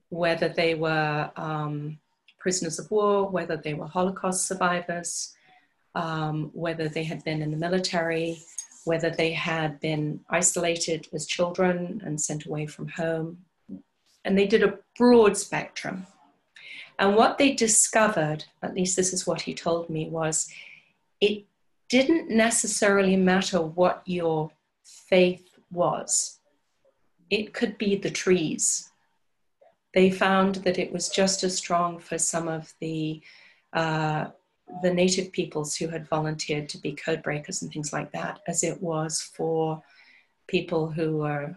[0.10, 2.00] whether they were um,
[2.38, 5.34] prisoners of war, whether they were Holocaust survivors,
[5.96, 8.44] um, whether they had been in the military,
[8.86, 13.40] whether they had been isolated as children and sent away from home.
[14.26, 16.08] And they did a broad spectrum.
[16.98, 20.50] And what they discovered, at least this is what he told me, was
[21.22, 21.46] it
[21.88, 24.52] didn't necessarily matter what your
[24.84, 26.40] faith was.
[27.30, 28.90] It could be the trees.
[29.94, 33.22] They found that it was just as strong for some of the
[33.74, 34.28] uh,
[34.82, 38.64] the native peoples who had volunteered to be code breakers and things like that, as
[38.64, 39.82] it was for
[40.48, 41.56] people who were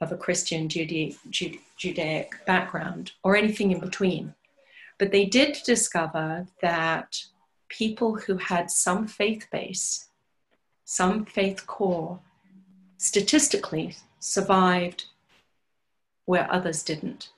[0.00, 4.34] of a Christian Jude- Jude- Judaic background or anything in between.
[4.98, 7.24] But they did discover that
[7.68, 10.08] people who had some faith base,
[10.84, 12.20] some faith core,
[12.98, 15.06] statistically survived
[16.26, 17.30] where others didn't.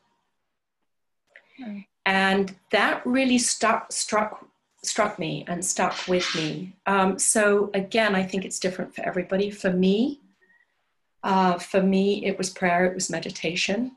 [1.60, 1.86] Mm.
[2.04, 4.46] And that really stuck, struck,
[4.82, 6.74] struck me and stuck with me.
[6.86, 9.50] Um, so, again, I think it's different for everybody.
[9.50, 10.20] For me,
[11.22, 13.92] uh, for me, it was prayer, it was meditation,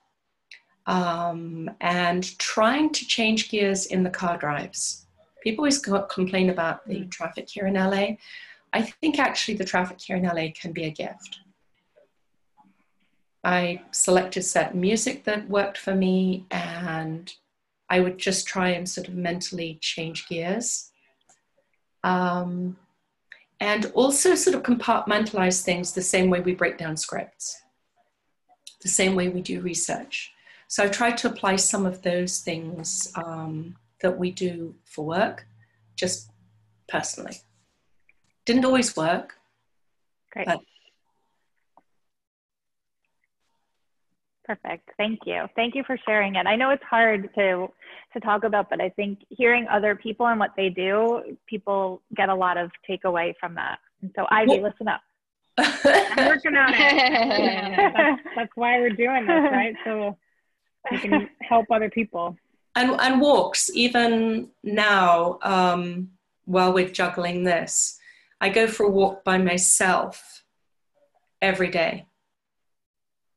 [0.86, 5.06] um, and trying to change gears in the car drives.
[5.42, 8.18] People always complain about the traffic here in LA.
[8.74, 11.40] I think actually the traffic here in LA can be a gift.
[13.44, 17.32] I selected certain music that worked for me, and
[17.90, 20.92] I would just try and sort of mentally change gears.
[22.04, 22.78] Um,
[23.60, 27.62] and also sort of compartmentalize things the same way we break down scripts,
[28.82, 30.32] the same way we do research.
[30.68, 35.48] So I tried to apply some of those things um, that we do for work,
[35.96, 36.30] just
[36.88, 37.38] personally.
[38.46, 39.36] Didn't always work.
[40.32, 40.60] great But-
[44.46, 47.68] perfect thank you thank you for sharing it i know it's hard to
[48.14, 52.30] to talk about but i think hearing other people and what they do people get
[52.30, 55.02] a lot of takeaway from that and so ivy Well- listen up
[55.58, 56.80] I'm working on it.
[56.80, 59.74] Yeah, that's, that's why we're doing this, right?
[59.86, 60.18] So
[60.92, 62.36] we can help other people.
[62.76, 66.10] and, and walks even now um,
[66.44, 67.98] while we're juggling this
[68.42, 70.44] i go for a walk by myself
[71.42, 72.06] every day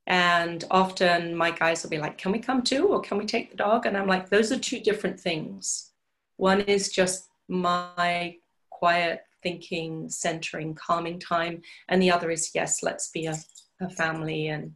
[0.08, 3.50] and often my guys will be like can we come too or can we take
[3.50, 5.92] the dog and i'm like those are two different things
[6.36, 8.34] one is just my
[8.70, 13.36] quiet thinking centering calming time and the other is yes let's be a,
[13.82, 14.72] a family and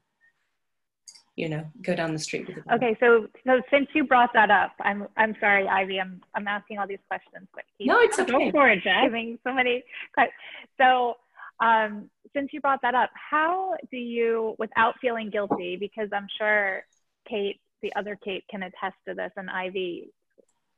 [1.34, 2.74] you know go down the street with the dog.
[2.74, 6.78] okay so so since you brought that up i'm i'm sorry ivy i'm i'm asking
[6.78, 9.04] all these questions but no it's Go okay for it, Jess.
[9.04, 10.36] giving so many questions.
[10.78, 11.14] so
[11.62, 16.82] um, since you brought that up how do you without feeling guilty because i'm sure
[17.28, 20.10] kate the other kate can attest to this and ivy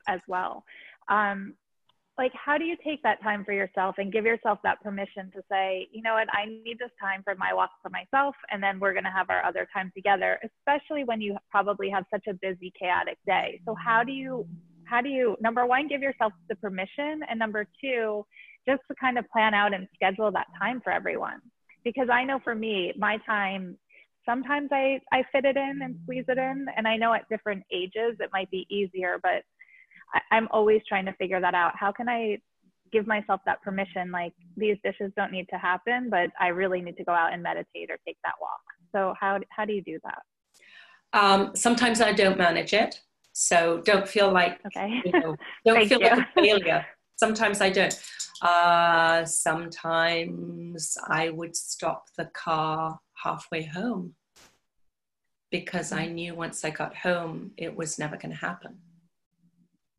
[0.07, 0.65] as well
[1.09, 1.55] um,
[2.17, 5.43] like how do you take that time for yourself and give yourself that permission to
[5.51, 6.29] say you know what?
[6.33, 9.31] I need this time for my walk for myself and then we're going to have
[9.31, 13.61] our other time together especially when you probably have such a busy chaotic day.
[13.67, 14.47] So how do you
[14.85, 18.25] how do you number one give yourself the permission and number two
[18.69, 21.41] just to kind of plan out and schedule that time for everyone.
[21.85, 23.77] Because i know for me my time
[24.29, 26.67] sometimes i i fit it in and squeeze it in.
[26.77, 29.43] And i know at different ages it might be easier but
[30.15, 31.73] I, i'm always trying to figure that out.
[31.79, 32.39] How can i
[32.93, 34.13] give myself that permission?
[34.13, 37.43] Like these dishes don't need to happen but i really need to go out and
[37.43, 38.63] meditate or take that walk.
[38.93, 40.23] So how, how do you do that?
[41.19, 43.01] Um, sometimes i don't manage it.
[43.33, 45.01] So don't feel like okay.
[45.05, 46.09] you know, don't feel you.
[46.09, 46.87] like a failure.
[47.17, 47.95] Sometimes i don't
[48.45, 54.15] uh, sometimes i would stop the car halfway home
[55.51, 58.79] because i knew once i got home it was never going to happen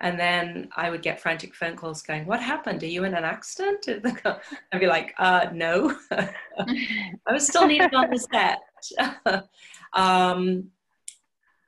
[0.02, 2.84] and then I would get frantic phone calls going, What happened?
[2.84, 3.88] Are you in an accident?
[4.72, 9.48] I'd be like, uh, No, I was still needed on the set.
[9.94, 10.66] um,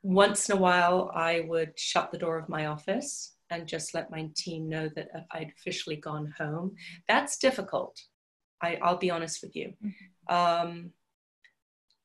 [0.02, 4.10] once in a while, I would shut the door of my office and just let
[4.10, 6.76] my team know that I'd officially gone home.
[7.06, 8.00] That's difficult.
[8.60, 9.74] I, will be honest with you.
[9.84, 10.34] Mm-hmm.
[10.34, 10.90] Um,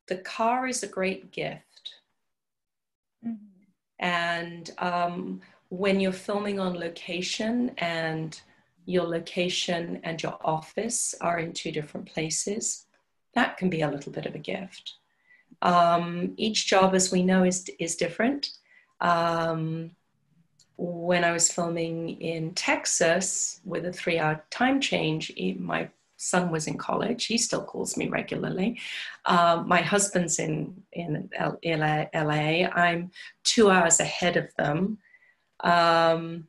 [0.07, 1.95] the car is a great gift.
[3.25, 3.35] Mm-hmm.
[3.99, 8.39] And um, when you're filming on location and
[8.85, 12.85] your location and your office are in two different places,
[13.33, 14.95] that can be a little bit of a gift.
[15.61, 18.49] Um, each job, as we know, is, is different.
[18.99, 19.91] Um,
[20.77, 26.67] when I was filming in Texas with a three hour time change, my son was
[26.67, 27.25] in college.
[27.25, 28.79] He still calls me regularly.
[29.25, 32.67] Um, my husband's in, in LA, LA.
[32.73, 33.11] I'm
[33.43, 34.97] two hours ahead of them.
[35.63, 36.47] Um,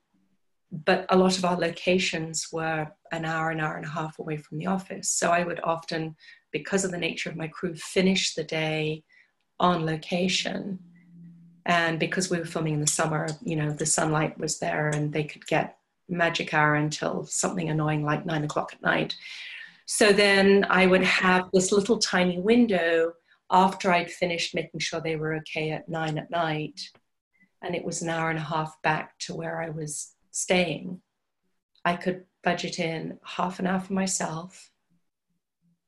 [0.85, 4.37] but a lot of our locations were an hour, an hour and a half away
[4.37, 5.09] from the office.
[5.09, 6.17] So I would often,
[6.51, 9.05] because of the nature of my crew, finish the day
[9.61, 10.79] on location.
[11.67, 15.13] And because we were filming in the summer, you know, the sunlight was there and
[15.13, 19.17] they could get magic hour until something annoying like nine o'clock at night.
[19.87, 23.13] So then I would have this little tiny window
[23.51, 26.81] after I'd finished making sure they were okay at nine at night
[27.63, 31.01] and it was an hour and a half back to where I was staying,
[31.85, 34.71] I could budget in half an hour for myself.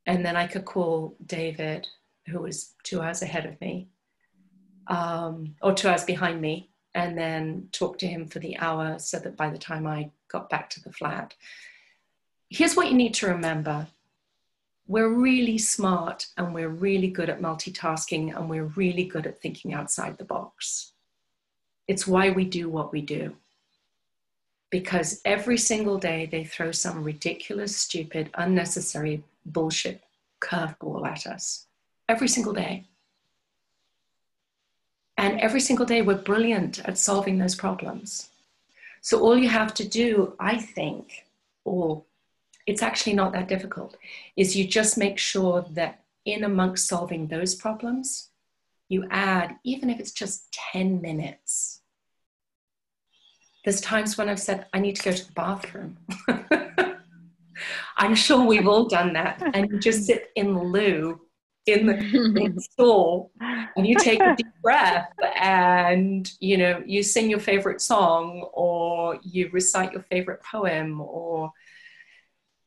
[0.07, 1.87] And then I could call David,
[2.29, 3.89] who was two hours ahead of me,
[4.89, 9.19] um, or two hours behind me, and then talk to him for the hour so
[9.19, 11.35] that by the time I got back to the flat.
[12.49, 13.89] Here's what you need to remember
[14.89, 19.75] we're really smart and we're really good at multitasking and we're really good at thinking
[19.75, 20.93] outside the box.
[21.89, 23.35] It's why we do what we do.
[24.71, 30.03] Because every single day they throw some ridiculous, stupid, unnecessary bullshit
[30.41, 31.67] curveball at us.
[32.09, 32.85] Every single day.
[35.17, 38.29] And every single day we're brilliant at solving those problems.
[39.01, 41.27] So all you have to do, I think,
[41.65, 42.03] or
[42.67, 43.97] it's actually not that difficult,
[44.37, 48.31] is you just make sure that in amongst solving those problems,
[48.89, 51.81] you add, even if it's just 10 minutes.
[53.65, 55.99] There's times when I've said, I need to go to the bathroom.
[57.97, 59.43] I'm sure we've all done that.
[59.55, 61.21] And you just sit in the loo
[61.67, 61.97] in the,
[62.41, 63.31] in the stall
[63.77, 69.19] and you take a deep breath and you know you sing your favorite song or
[69.23, 71.53] you recite your favorite poem or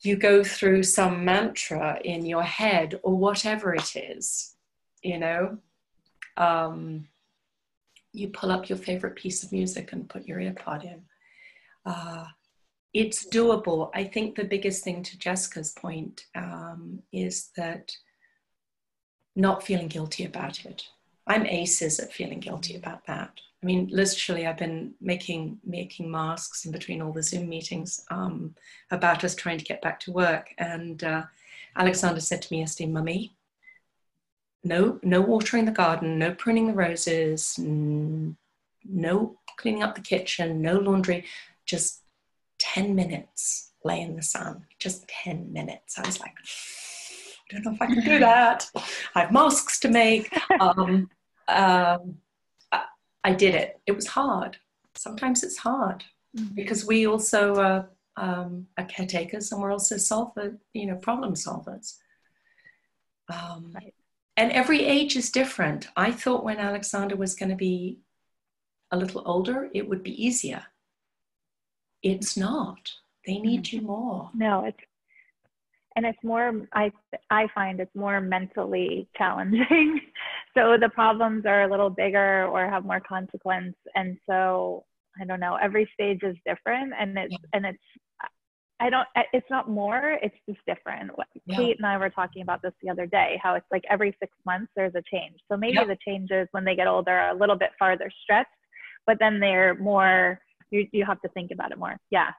[0.01, 4.55] you go through some mantra in your head or whatever it is
[5.01, 5.57] you know
[6.35, 7.07] um,
[8.13, 11.01] you pull up your favorite piece of music and put your earpod in.
[11.85, 12.25] Uh,
[12.93, 13.91] it's doable.
[13.93, 17.91] I think the biggest thing to Jessica's point um, is that
[19.39, 20.83] not feeling guilty about it.
[21.27, 23.31] I'm aces at feeling guilty about that.
[23.61, 28.55] I mean, literally, I've been making making masks in between all the Zoom meetings um,
[28.89, 30.49] about us trying to get back to work.
[30.57, 31.23] And uh,
[31.75, 33.35] Alexander said to me yesterday, "Mummy,
[34.63, 40.77] no no watering the garden no pruning the roses no cleaning up the kitchen no
[40.77, 41.25] laundry
[41.65, 42.01] just
[42.59, 46.33] 10 minutes lay in the sun just 10 minutes i was like
[47.51, 48.69] i don't know if i can do that
[49.15, 51.09] i have masks to make um,
[51.47, 52.15] um,
[52.71, 52.83] I,
[53.23, 54.57] I, did it it was hard
[54.95, 56.03] sometimes it's hard
[56.37, 56.55] mm-hmm.
[56.55, 57.83] because we also uh,
[58.17, 61.95] um, are caretakers and we're also solver you know problem solvers
[63.29, 63.93] um, right
[64.39, 65.89] and every age is different.
[65.97, 67.99] I thought when Alexander was going to be
[68.89, 70.63] a little older, it would be easier.
[72.01, 72.89] It's not.
[73.27, 74.31] They need you more.
[74.33, 74.79] No, it's
[75.95, 76.91] and it's more I
[77.29, 79.99] I find it's more mentally challenging.
[80.57, 84.85] so the problems are a little bigger or have more consequence and so
[85.19, 85.55] I don't know.
[85.55, 87.77] Every stage is different, and it's and it's
[88.79, 89.07] I don't.
[89.33, 90.17] It's not more.
[90.21, 91.11] It's just different.
[91.45, 91.57] Yeah.
[91.57, 93.39] Kate and I were talking about this the other day.
[93.41, 95.35] How it's like every six months there's a change.
[95.51, 95.85] So maybe Yeah.
[95.85, 98.49] the changes when they get older are a little bit farther stretched,
[99.05, 100.39] but then they're more.
[100.71, 101.97] You you have to think about it more.
[102.11, 102.29] Yeah,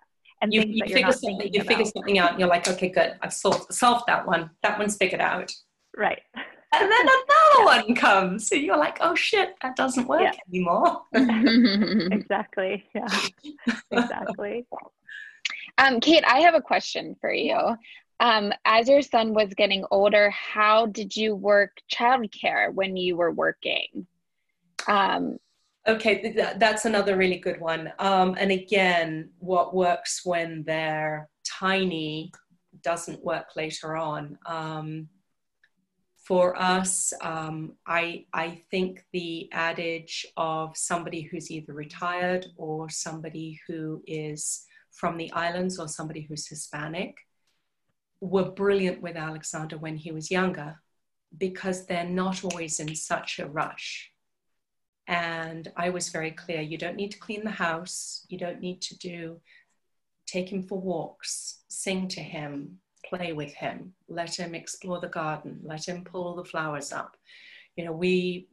[0.40, 1.52] and You, you figure something.
[1.52, 1.92] You figure about.
[1.92, 3.14] something out, and you're like, okay, good.
[3.22, 4.50] I've solved solved that one.
[4.62, 5.52] That one's figured out.
[5.96, 6.20] Right.
[6.72, 10.32] And then another one comes, and you're like, oh shit, that doesn't work Yeah.
[10.48, 11.02] anymore.
[12.12, 12.84] Exactly.
[12.94, 13.08] Yeah.
[13.90, 14.66] Exactly.
[15.78, 17.58] um, Kate, I have a question for you.
[18.20, 23.32] Um, as your son was getting older, how did you work childcare when you were
[23.32, 24.06] working?
[24.86, 25.38] Um,
[25.88, 27.92] Okay, th- that, that's another really good one.
[27.98, 32.32] Um, and again, what works when they're tiny
[32.82, 34.38] doesn't work later on.
[34.46, 35.08] Um,
[36.22, 43.58] for us, um, I, I think the adage of somebody who's either retired or somebody
[43.66, 47.16] who is from the islands or somebody who's Hispanic
[48.20, 50.80] were brilliant with Alexander when he was younger
[51.36, 54.09] because they're not always in such a rush.
[55.10, 58.80] And I was very clear you don't need to clean the house, you don't need
[58.82, 59.40] to do,
[60.24, 65.58] take him for walks, sing to him, play with him, let him explore the garden,
[65.64, 67.16] let him pull the flowers up.
[67.74, 68.46] You know, we,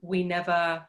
[0.00, 0.86] we never,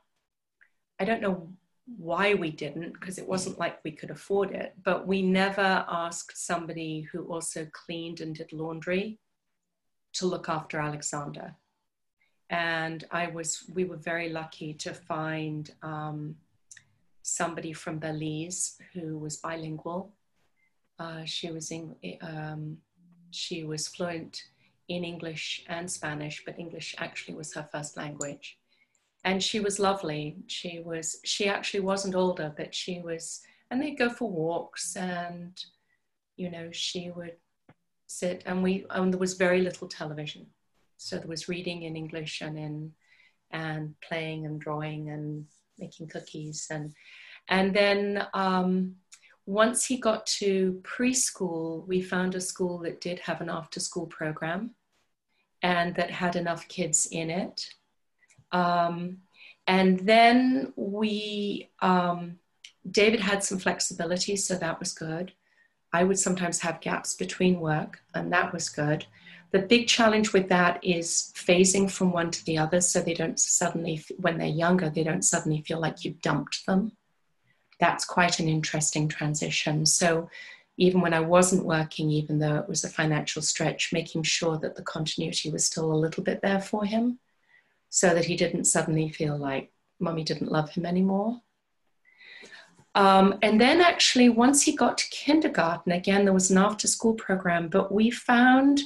[1.00, 1.54] I don't know
[1.98, 6.38] why we didn't, because it wasn't like we could afford it, but we never asked
[6.38, 9.18] somebody who also cleaned and did laundry
[10.14, 11.56] to look after Alexander
[12.50, 16.36] and I was we were very lucky to find um,
[17.22, 20.14] somebody from Belize who was bilingual.
[20.98, 22.78] Uh, she was in, um,
[23.32, 24.44] she was fluent
[24.88, 28.58] in English and Spanish, but English actually was her first language.
[29.24, 30.38] And she was lovely.
[30.48, 35.54] She was she actually wasn't older, but she was, and they'd go for walks, and
[36.36, 37.36] you know she would
[38.08, 40.48] sit, and we and there was very little television
[41.00, 42.92] so there was reading in english and in
[43.52, 45.46] and playing and drawing and
[45.80, 46.94] making cookies and
[47.48, 48.96] and then um,
[49.48, 54.06] once he got to preschool we found a school that did have an after school
[54.06, 54.76] program
[55.62, 57.74] and that had enough kids in it.
[58.52, 59.18] Um,
[59.68, 62.40] and then we um,
[62.90, 65.34] david had some flexibility so that was good.
[65.92, 69.06] I would sometimes have gaps between work and that was good
[69.52, 73.40] the big challenge with that is phasing from one to the other so they don't
[73.40, 76.92] suddenly, when they're younger, they don't suddenly feel like you've dumped them.
[77.80, 79.86] That's quite an interesting transition.
[79.86, 80.30] So
[80.78, 84.76] even when I wasn't working, even though it was a financial stretch, making sure that
[84.76, 87.20] the continuity was still a little bit there for him
[87.90, 91.42] so that he didn't suddenly feel like mummy didn't love him anymore.
[92.96, 97.14] Um, and then actually, once he got to kindergarten, again, there was an after school
[97.14, 98.82] program, but we found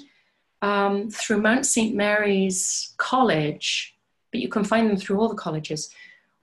[0.64, 1.94] um, through Mount St.
[1.94, 3.96] Mary's College,
[4.32, 5.90] but you can find them through all the colleges,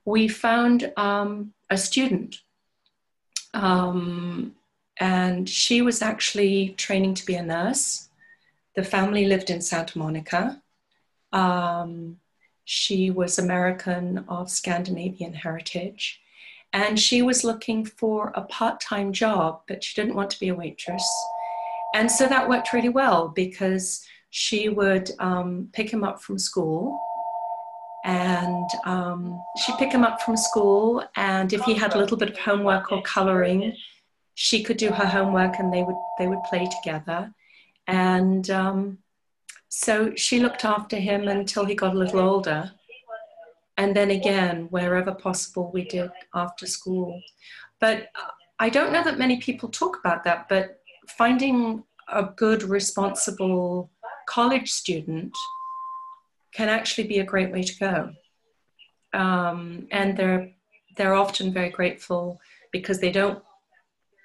[0.05, 2.41] we found um, a student.
[3.55, 4.55] Um,
[4.99, 8.09] and she was actually training to be a nurse.
[8.75, 10.61] The family lived in Santa Monica.
[11.33, 12.17] Um,
[12.63, 16.21] she was American of Scandinavian heritage.
[16.71, 20.49] And she was looking for a part time job, but she didn't want to be
[20.49, 21.03] a waitress.
[21.93, 26.99] And so that worked really well because she would um, pick him up from school.
[28.05, 32.31] And um, she'd pick him up from school and if he had a little bit
[32.31, 33.75] of homework or coloring
[34.33, 37.31] she could do her homework and they would they would play together.
[37.85, 38.97] And um,
[39.69, 42.71] so she looked after him until he got a little older.
[43.77, 47.21] And then again wherever possible we did after school.
[47.79, 48.07] But
[48.59, 53.91] i don't know that many people talk about that but finding a good responsible
[54.27, 55.35] college student
[56.53, 58.11] can actually be a great way to go.
[59.13, 60.51] Um, and they're
[60.97, 62.39] they're often very grateful
[62.71, 63.41] because they don't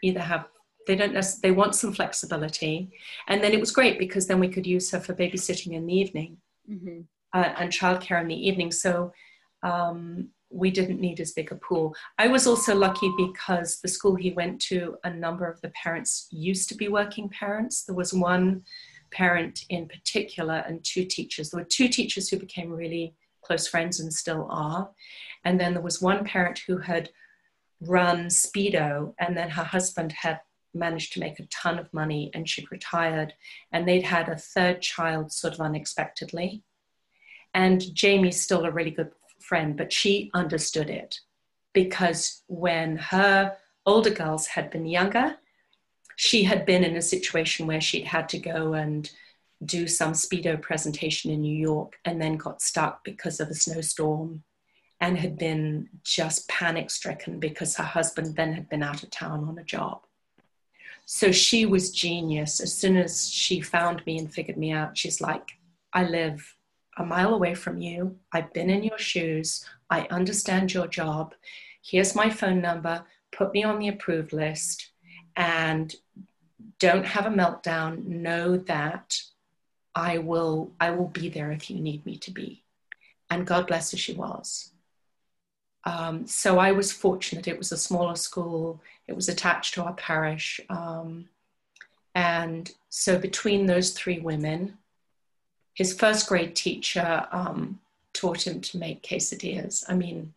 [0.03, 0.47] either have
[0.87, 2.91] they don't necessarily they want some flexibility.
[3.29, 5.95] And then it was great because then we could use her for babysitting in the
[5.95, 6.39] evening
[6.71, 7.05] mhm.
[7.33, 8.71] uh, and childcare in the evening.
[8.71, 9.13] So
[9.63, 11.95] um, we didn't need as big a pool.
[12.19, 16.29] I was also lucky because the school he went to, a number of the parents
[16.31, 17.85] used to be working parents.
[17.85, 18.63] There was one
[19.11, 21.51] parent in particular and two teachers.
[21.51, 24.91] There were two teachers who became really close friends and still are.
[25.45, 27.11] And then there was one parent who had
[27.81, 30.41] run Speedo, and then her husband had
[30.75, 33.33] managed to make a ton of money and she'd retired.
[33.73, 36.63] And they'd had a third child sort of unexpectedly.
[37.55, 39.11] And Jamie's still a really good
[39.41, 41.21] friend, but she understood it
[41.73, 45.37] because when her older girls had been younger,
[46.17, 49.11] she had been in a situation where she'd had to go and
[49.65, 54.43] do some Speedo presentation in New York and then got stuck because of a snowstorm
[55.01, 59.45] and had been just panic stricken because her husband then had been out of town
[59.45, 60.03] on a job.
[61.05, 62.61] So she was genius.
[62.61, 65.53] As soon as she found me and figured me out, she's like,
[65.93, 66.56] I live
[66.97, 68.17] a mile away from you.
[68.33, 69.65] I've been in your shoes.
[69.91, 71.35] I understand your job.
[71.83, 73.05] Here's my phone number.
[73.33, 74.91] Put me on the approved list
[75.37, 75.95] and
[76.79, 78.05] don't have a meltdown.
[78.07, 79.21] Know that
[79.95, 82.65] I will I will be there if you need me to be.
[83.31, 84.73] And God bless her, she was.
[85.85, 87.47] Um, so I was fortunate.
[87.47, 88.83] It was a smaller school.
[89.07, 90.61] It was attached to our parish.
[90.69, 91.29] Um,
[92.15, 94.79] and so between those three women,
[95.77, 97.79] his first grade teacher um,
[98.15, 99.85] taught him to make quesadillas.
[99.89, 100.33] I mean,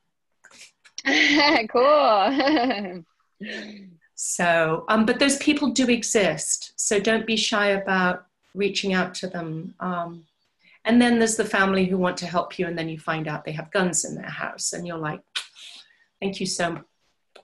[1.69, 3.03] cool.
[4.15, 6.73] so, um, but those people do exist.
[6.75, 9.73] So don't be shy about reaching out to them.
[9.79, 10.25] Um,
[10.83, 13.45] and then there's the family who want to help you, and then you find out
[13.45, 15.21] they have guns in their house, and you're like,
[16.21, 16.83] thank you so much.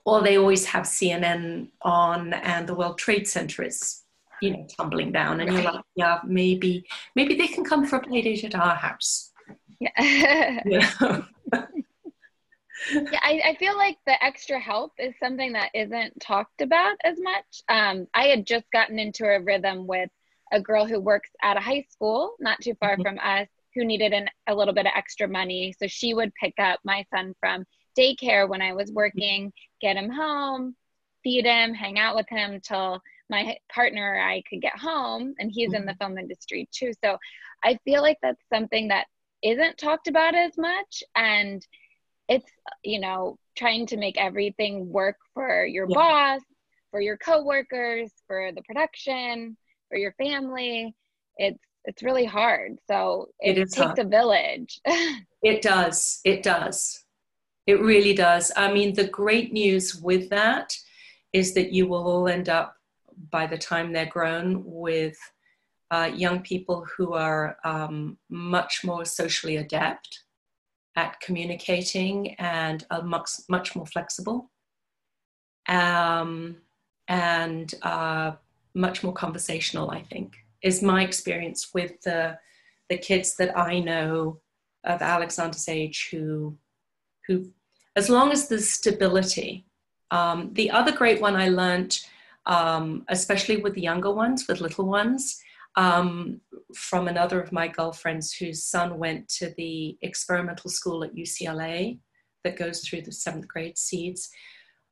[0.04, 4.02] Or they always have CNN on, and the World Trade Center is
[4.42, 5.62] you know tumbling down and right.
[5.62, 6.84] you're like yeah maybe
[7.14, 9.32] maybe they can come for a play date at our house.
[9.80, 10.60] Yeah.
[10.66, 10.90] Yeah,
[12.92, 17.16] yeah I, I feel like the extra help is something that isn't talked about as
[17.20, 17.62] much.
[17.68, 20.10] Um, i had just gotten into a rhythm with
[20.52, 23.02] a girl who works at a high school not too far mm-hmm.
[23.02, 25.74] from us who needed an, a little bit of extra money.
[25.78, 27.64] So she would pick up my son from
[27.96, 30.76] daycare when i was working get him home
[31.24, 35.50] feed him hang out with him till my partner or I could get home, and
[35.52, 35.76] he's mm-hmm.
[35.76, 35.98] in the mm-hmm.
[35.98, 36.92] film industry too.
[37.04, 37.18] So
[37.64, 39.06] I feel like that's something that
[39.42, 41.02] isn't talked about as much.
[41.14, 41.64] And
[42.28, 42.50] it's,
[42.82, 45.94] you know, trying to make everything work for your yeah.
[45.94, 46.40] boss,
[46.90, 49.56] for your coworkers, for the production,
[49.88, 50.94] for your family.
[51.36, 52.78] It's it's really hard.
[52.88, 53.98] So it, it takes hard.
[54.00, 54.80] a village.
[55.42, 56.20] it does.
[56.24, 57.04] It does.
[57.66, 58.50] It really does.
[58.56, 60.76] I mean, the great news with that
[61.32, 62.75] is that you will all end up
[63.30, 65.16] by the time they're grown with
[65.90, 70.24] uh, young people who are um, much more socially adept
[70.96, 74.50] at communicating and are much, much more flexible
[75.68, 76.56] um,
[77.08, 78.32] and uh,
[78.74, 82.38] much more conversational, I think, is my experience with the,
[82.88, 84.40] the kids that I know
[84.84, 86.56] of Alexander's age who,
[87.26, 87.50] who
[87.96, 89.66] as long as there's stability.
[90.10, 92.00] Um, the other great one I learned
[92.46, 95.40] um, especially with the younger ones, with little ones.
[95.78, 96.40] Um,
[96.74, 101.98] from another of my girlfriends whose son went to the experimental school at UCLA
[102.44, 104.30] that goes through the seventh grade seeds,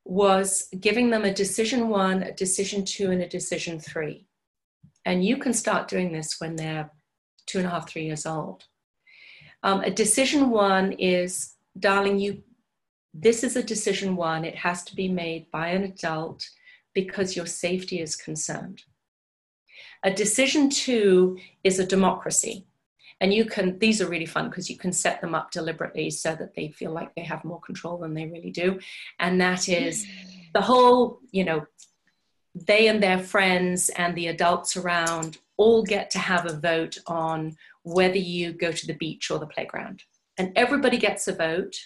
[0.04, 4.26] was giving them a decision one, a decision two, and a decision three.
[5.06, 6.90] And you can start doing this when they're
[7.46, 8.64] two and a half, three years old.
[9.62, 12.42] Um, a decision one is, darling, you.
[13.14, 14.44] This is a decision one.
[14.44, 16.46] It has to be made by an adult
[16.94, 18.84] because your safety is concerned.
[20.02, 22.66] A decision two is a democracy.
[23.20, 26.34] And you can, these are really fun because you can set them up deliberately so
[26.34, 28.80] that they feel like they have more control than they really do.
[29.18, 30.06] And that is
[30.52, 31.66] the whole, you know,
[32.54, 37.56] they and their friends and the adults around all get to have a vote on
[37.82, 40.02] whether you go to the beach or the playground.
[40.36, 41.76] And everybody gets a vote.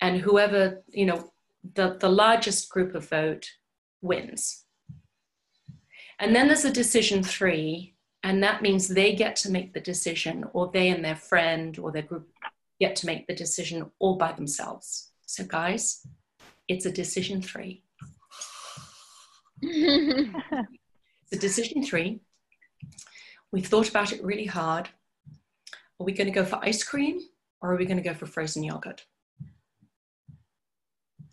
[0.00, 1.32] And whoever, you know,
[1.74, 3.48] the, the largest group of vote
[4.04, 4.64] wins.
[6.20, 10.44] And then there's a decision three, and that means they get to make the decision,
[10.52, 12.28] or they and their friend or their group
[12.78, 15.10] get to make the decision all by themselves.
[15.26, 16.06] So, guys,
[16.68, 17.82] it's a decision three.
[19.62, 22.20] it's a decision three.
[23.50, 24.88] We've thought about it really hard.
[26.00, 27.20] Are we going to go for ice cream
[27.60, 29.04] or are we going to go for frozen yogurt?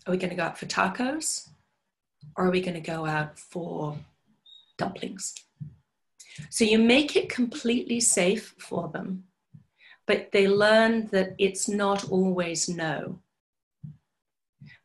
[0.05, 1.49] Are we going to go out for tacos
[2.35, 3.97] or are we going to go out for
[4.77, 5.35] dumplings?
[6.49, 9.25] So you make it completely safe for them,
[10.07, 13.19] but they learn that it's not always no.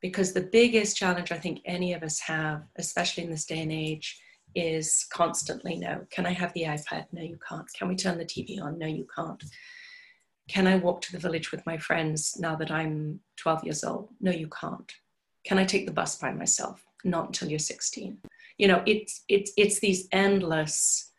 [0.00, 3.72] Because the biggest challenge I think any of us have, especially in this day and
[3.72, 4.20] age,
[4.54, 6.06] is constantly no.
[6.10, 7.06] Can I have the iPad?
[7.12, 7.66] No, you can't.
[7.74, 8.78] Can we turn the TV on?
[8.78, 9.42] No, you can't.
[10.48, 14.08] Can I walk to the village with my friends now that I'm 12 years old?
[14.20, 14.90] No, you can't.
[15.44, 16.85] Can I take the bus by myself?
[17.06, 18.18] Not until you're 16
[18.58, 21.12] you know it's it's it's these endless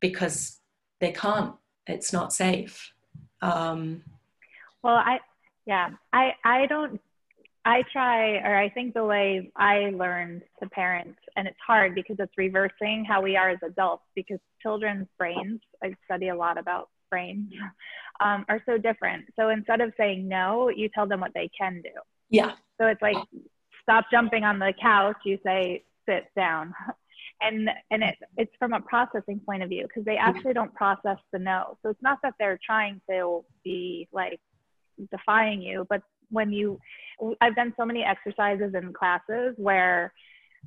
[0.00, 0.58] because
[1.00, 1.54] they can't
[1.86, 2.92] it's not safe
[3.42, 4.02] um
[4.82, 5.18] well i
[5.66, 7.00] yeah i i don't
[7.64, 12.16] I try, or I think the way I learned to parent, and it's hard because
[12.18, 16.88] it's reversing how we are as adults because children's brains, I study a lot about
[17.10, 17.52] brains,
[18.20, 19.26] um, are so different.
[19.36, 21.90] So instead of saying no, you tell them what they can do.
[22.30, 22.52] Yeah.
[22.80, 23.16] So it's like,
[23.82, 26.74] stop jumping on the couch, you say, sit down.
[27.42, 31.16] And, and it, it's from a processing point of view because they actually don't process
[31.32, 31.78] the no.
[31.82, 34.40] So it's not that they're trying to be like
[35.10, 36.78] defying you, but when you
[37.40, 40.12] I've done so many exercises in classes where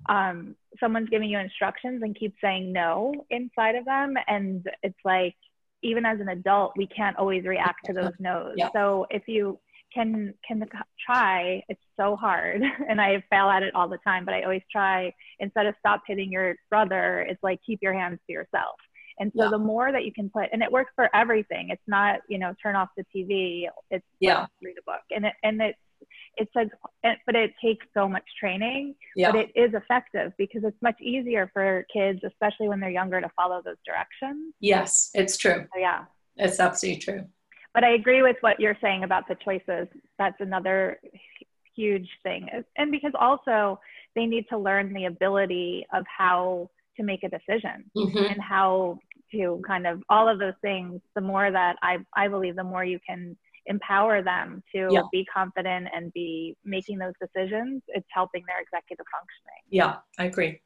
[0.09, 4.15] um, someone's giving you instructions and keeps saying no inside of them.
[4.27, 5.35] And it's like,
[5.81, 8.55] even as an adult, we can't always react to those no's.
[8.57, 8.69] Yeah.
[8.73, 9.59] So if you
[9.93, 10.63] can can
[11.05, 14.25] try, it's so hard, and I fail at it all the time.
[14.25, 18.19] But I always try instead of stop hitting your brother, it's like keep your hands
[18.27, 18.75] to yourself.
[19.19, 19.49] And so Yeah.
[19.51, 21.69] the more that you can put, and it works for everything.
[21.69, 23.67] It's not you know turn off the TV.
[23.91, 24.47] It's Yeah.
[24.61, 25.75] read a book, and it and it
[26.35, 26.67] it says,
[27.25, 29.31] but it takes so much training Yeah.
[29.31, 33.29] but it is effective because it's much easier for kids, especially when they're younger, to
[33.35, 34.53] follow those directions.
[34.59, 35.67] yes, it's true.
[35.73, 37.27] So yeah, It's absolutely true.
[37.73, 39.87] But I agree with what you're saying about the choices.
[40.19, 40.99] That's another
[41.75, 42.47] huge thing,
[42.77, 43.79] and because also
[44.15, 48.29] they need to learn the ability of how to make a decision Mhm.
[48.31, 48.99] and how
[49.31, 51.01] to kind of all of those things.
[51.15, 55.03] The more that I I believe, the more you can empower them to Yeah.
[55.11, 57.81] be confident and be making those decisions.
[57.87, 59.63] It's helping their executive functioning.
[59.69, 60.61] Yeah, I agree.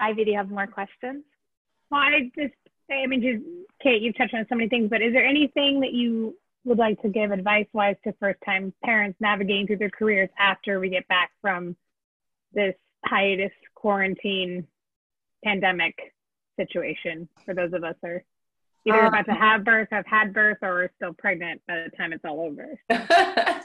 [0.00, 1.24] Ivy, do you have more questions?
[1.90, 2.54] Well, I just,
[2.90, 3.44] I mean, just,
[3.82, 7.00] Kate, you've touched on so many things, but is there anything that you would like
[7.02, 11.06] to give advice wise to first time parents navigating through their careers after we get
[11.08, 11.76] back from
[12.52, 12.74] this
[13.04, 14.66] hiatus quarantine
[15.44, 15.96] pandemic
[16.56, 18.24] situation for those of us who are
[18.86, 21.90] either Um, about to have birth, have had birth, or are still pregnant by the
[21.96, 22.78] time it's all over?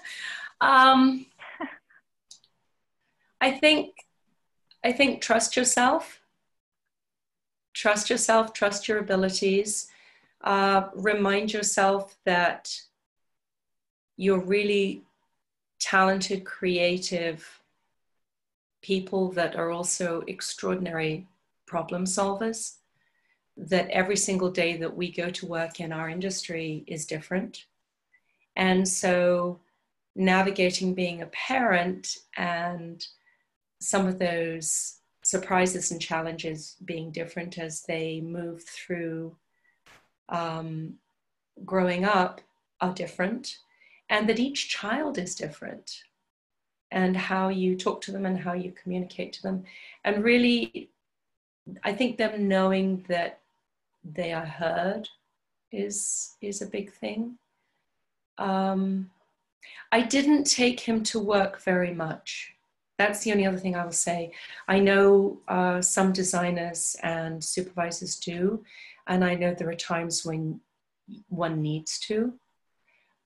[0.62, 1.26] um,
[3.42, 3.96] I think
[4.84, 6.23] I think trust yourself.
[7.74, 8.54] Trust yourself.
[8.54, 9.88] Trust your abilities.
[10.44, 12.80] Uh, remind yourself that
[14.18, 15.04] you're really
[15.80, 17.62] talented, creative
[18.82, 21.28] people that are also extraordinary
[21.66, 22.76] problem solvers.
[23.56, 27.66] That every single day that we go to work in our industry is different.
[28.56, 29.60] And so
[30.16, 33.06] navigating being a parent and
[33.80, 39.36] some of those surprises and challenges being different as they move through
[40.30, 40.96] um,
[41.66, 42.42] growing up
[42.82, 43.58] are different,
[44.10, 46.04] and that each child is different,
[46.92, 49.64] and how you talk to them and how you communicate to them.
[50.04, 50.90] And really,
[51.84, 53.40] I think them knowing that
[54.04, 55.10] they are heard
[55.72, 57.38] is, is a big thing.
[58.38, 59.10] Um,
[59.92, 62.54] I didn't take him to work very much.
[62.98, 64.34] That's the only other thing I will say.
[64.68, 68.64] I know uh, some designers and supervisors do,
[69.08, 70.62] and I know there are times when
[71.30, 72.34] one needs to.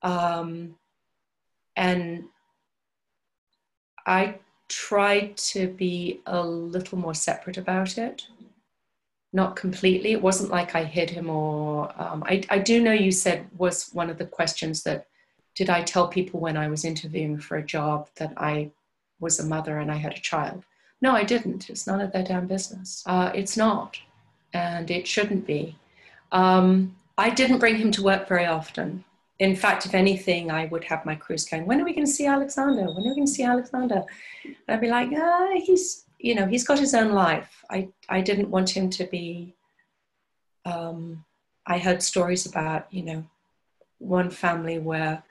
[0.02, 0.76] Um,
[1.76, 2.24] and
[4.06, 4.38] I
[4.68, 8.26] tried to be a little more separate about it.
[9.32, 10.12] Not completely.
[10.12, 11.92] It wasn't like I hid him or.
[12.00, 15.06] Um, I, I do know you said was one of the questions that
[15.54, 18.70] did I tell people when I was interviewing for a job that I
[19.20, 20.64] was a mother and I had a child?
[21.00, 21.70] No, I didn't.
[21.70, 23.02] It's none of their damn business.
[23.06, 23.98] Uh, it's not,
[24.52, 25.76] and it shouldn't be.
[26.32, 29.04] Um, I didn't bring him to work very often.
[29.38, 32.12] In fact, if anything, I would have my crews going, when are we going to
[32.12, 32.86] see Alexander?
[32.86, 34.02] When are we going to see Alexander?
[34.44, 37.64] And I'd be like, ah, he's, you know, he's got his own life.
[37.70, 39.54] I, I didn't want him to be,
[40.64, 41.24] um,
[41.66, 43.24] I heard stories about, you know,
[43.98, 45.22] one family where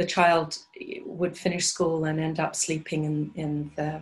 [0.00, 0.56] the child
[1.04, 4.00] would finish school and end up sleeping in, in the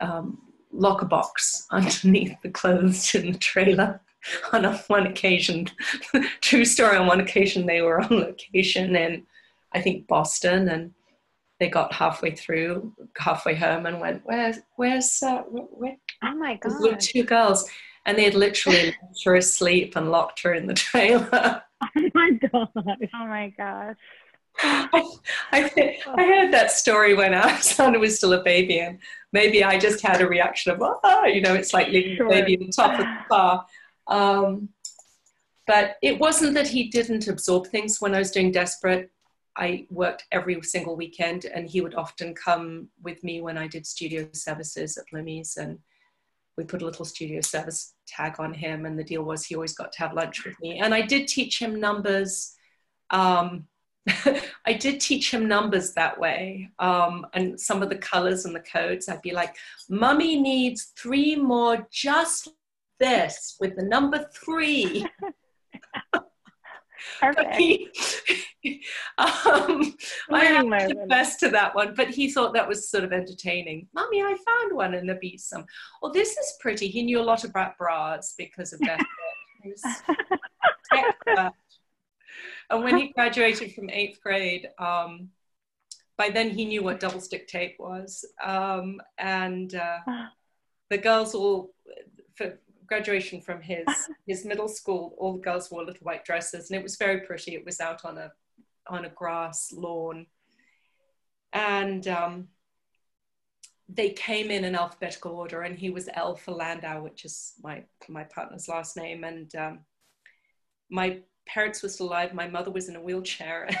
[0.00, 0.38] um,
[0.72, 4.00] locker box underneath the clothes in the trailer.
[4.54, 5.68] On one occasion,
[6.40, 9.26] true story, on one occasion they were on location in,
[9.72, 10.92] I think, Boston, and
[11.58, 16.58] they got halfway through, halfway home, and went, "Where's, where's, uh, where, where, Oh my
[16.60, 17.00] there's the god.
[17.00, 17.66] two girls?"
[18.04, 21.62] And they had literally left her asleep and locked her in the trailer.
[21.82, 22.68] Oh my god.
[22.74, 23.96] Oh my gosh.
[24.62, 25.10] I,
[25.52, 28.98] I, I heard that story when Alexander was still a baby, and
[29.32, 32.28] maybe I just had a reaction of, oh, you know, it's like leaving Sure.
[32.28, 33.66] the baby on the top of the car.
[34.06, 34.68] Um,
[35.66, 38.00] but it wasn't that he didn't absorb things.
[38.00, 39.10] When I was doing Desperate,
[39.56, 43.86] I worked every single weekend, and he would often come with me when I did
[43.86, 45.78] studio services at Bloomie's, and
[46.56, 49.74] we put a little studio service tag on him, and the deal was he always
[49.74, 50.78] got to have lunch with me.
[50.80, 52.54] And I did teach him numbers.
[53.10, 53.66] Um,
[54.66, 56.70] I did teach him numbers that way.
[56.78, 59.56] Um, and some of the colors and the codes, I'd be like,
[59.88, 62.48] Mummy needs three more just
[62.98, 65.06] this with the number three.
[67.20, 67.56] Perfect.
[67.56, 67.88] He,
[69.18, 69.96] um,
[70.30, 73.88] I have to best to that one, but he thought that was sort of entertaining.
[73.94, 75.64] Mummy, I found one in the besom.
[76.02, 76.88] Well, this is pretty.
[76.88, 79.00] He knew a lot about bras because of that.
[82.70, 85.30] And when he graduated from eighth grade, um,
[86.16, 88.24] by then he knew what double stick tape was.
[88.44, 89.98] Um, and uh,
[90.88, 91.70] the girls all,
[92.36, 93.86] for graduation from his,
[94.26, 97.54] his middle school, all the girls wore little white dresses and it was very pretty.
[97.54, 98.30] It was out on a,
[98.88, 100.26] on a grass lawn.
[101.52, 102.48] And um,
[103.88, 107.82] they came in in alphabetical order and he was L for Landau, which is my,
[108.08, 109.24] my partner's last name.
[109.24, 109.78] And um,
[110.90, 112.34] my parents were still alive.
[112.34, 113.68] My mother was in a wheelchair.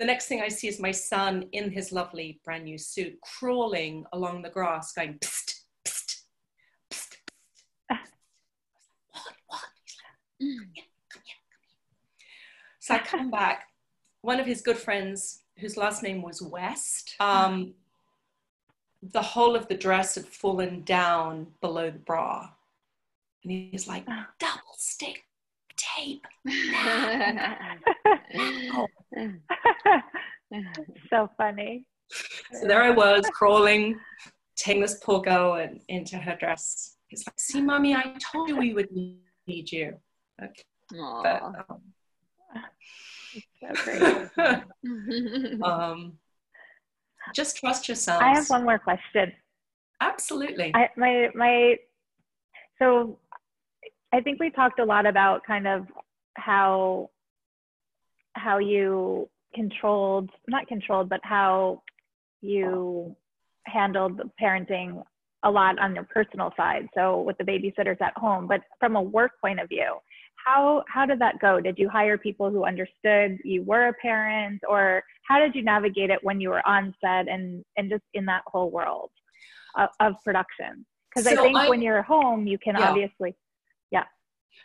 [0.00, 3.20] And the next thing I see is my son in his lovely brand new suit
[3.20, 6.22] crawling along the grass going, psst, psst,
[6.90, 7.16] psst,
[7.90, 7.96] psst.
[9.10, 9.60] What, what?
[9.84, 11.66] He's like, come here, come here, come
[12.18, 12.26] here.
[12.78, 13.68] So I come back.
[14.22, 17.74] One of his good friends, whose last name was West, um,
[19.02, 22.48] the whole of the dress had fallen down below the bra.
[23.42, 24.06] And he's like,
[24.38, 25.24] double stick
[26.00, 26.24] tape.
[31.10, 31.84] so funny.
[32.60, 33.96] So there I was crawling,
[34.56, 36.96] taking this poor girl in, into her dress.
[37.08, 39.94] He's like, see, mommy, I told you we would need you.
[40.42, 40.64] Okay.
[41.22, 41.82] But, um,
[43.60, 43.68] so
[45.64, 46.14] um,
[47.34, 48.22] just trust yourself.
[48.22, 49.32] I have one more question.
[50.00, 50.72] Absolutely.
[50.74, 51.76] I, my my
[52.80, 53.18] so
[54.12, 55.86] I think we talked a lot about kind of
[56.34, 57.10] how
[58.34, 61.82] how you controlled not controlled but how
[62.40, 63.14] you
[63.64, 65.02] handled the parenting
[65.42, 68.46] a lot on your personal side so with the babysitters at home.
[68.46, 69.96] But from a work point of view
[70.44, 71.60] how how did that go?
[71.60, 76.10] Did you hire people who understood you were a parent or how did you navigate
[76.10, 79.10] it when you were on set and and just in that whole world
[79.76, 80.86] of, of production?
[81.10, 82.88] Because so i think I, when you're home you can yeah.
[82.88, 83.34] obviously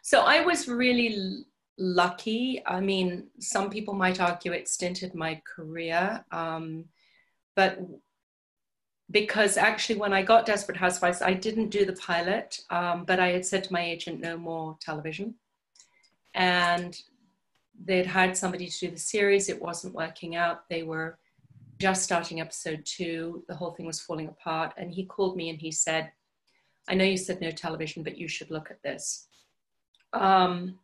[0.01, 1.45] so i was really
[1.77, 2.61] lucky.
[2.65, 6.85] I mean, some people might argue it stinted my career, um,
[7.55, 7.79] but
[9.11, 13.29] because actually, when I got Desperate Housewives, I didn't do the pilot, um, but I
[13.29, 15.35] had said to my agent, no more television.
[16.33, 16.99] And
[17.83, 20.67] they'd hired somebody to do the series, it wasn't working out.
[20.69, 21.19] They were
[21.77, 24.73] just starting episode two, the whole thing was falling apart.
[24.77, 26.11] And he called me and he said,
[26.87, 29.27] I know you said no television, but you should look at this.
[30.15, 30.79] Um,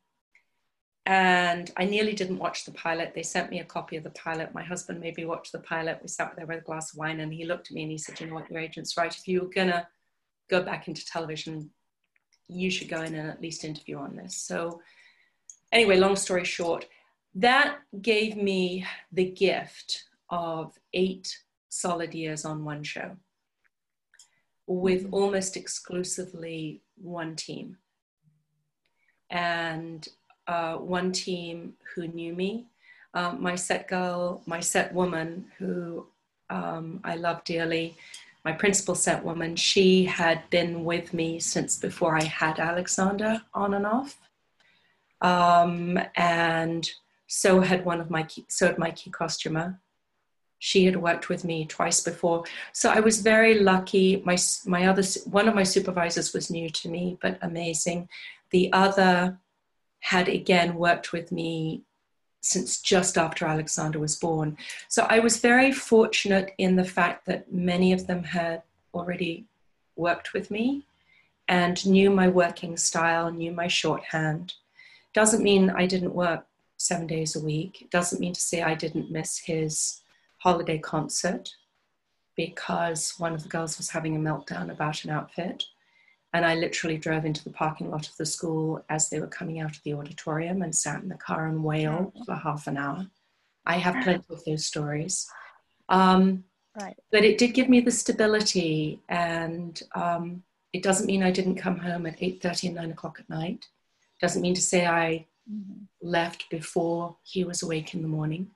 [1.05, 3.13] and I nearly didn't watch the pilot.
[3.15, 4.53] They sent me a copy of the pilot.
[4.53, 5.99] My husband made me watch the pilot.
[6.01, 7.97] We sat there with a glass of wine, and he looked at me and he
[7.97, 8.49] said, "You know what?
[8.51, 9.15] Your agent's right.
[9.15, 9.87] If you're gonna
[10.49, 11.71] go back into television,
[12.47, 14.81] you should go in and at least interview on this." So,
[15.71, 16.87] anyway, long story short,
[17.33, 21.35] that gave me the gift of eight
[21.69, 23.17] solid years on one show
[24.67, 25.13] with mm-hmm.
[25.13, 27.77] almost exclusively one team.
[29.31, 30.07] And
[30.47, 32.67] uh, one team who knew me.
[33.13, 36.05] Um, my set girl, my set woman, who
[36.49, 37.97] um, I love dearly,
[38.43, 43.73] my principal set woman, she had been with me since before I had Alexander on
[43.73, 44.17] and off.
[45.21, 46.89] Um, and
[47.27, 49.79] so had one of my key, so had my key costumer.
[50.57, 54.21] She had worked with me twice before, so I was very lucky.
[54.25, 58.09] My my other one of my supervisors was new to me, but amazing.
[58.51, 59.39] The other
[59.99, 61.83] had again worked with me
[62.41, 64.57] since just after Alexander was born.
[64.87, 69.45] So I was very fortunate in the fact that many of them had already
[69.95, 70.85] worked with me
[71.47, 74.55] and knew my working style, knew my shorthand.
[75.13, 76.45] Doesn't mean I didn't work
[76.77, 77.87] seven days a week.
[77.91, 80.01] Doesn't mean to say I didn't miss his
[80.39, 81.55] holiday concert
[82.35, 85.65] because one of the girls was having a meltdown about an outfit.
[86.33, 89.59] And I literally drove into the parking lot of the school as they were coming
[89.59, 93.05] out of the auditorium and sat in the car and wailed for half an hour.
[93.65, 95.29] I have plenty of those stories.
[95.89, 96.45] Um,
[96.79, 96.95] right.
[97.11, 101.77] But it did give me the stability, and um, it doesn't mean I didn't come
[101.77, 103.67] home at 8.30 and 9 o'clock at night.
[104.21, 105.83] Doesn't mean to say I mm-hmm.
[106.01, 108.51] left before he was awake in the morning.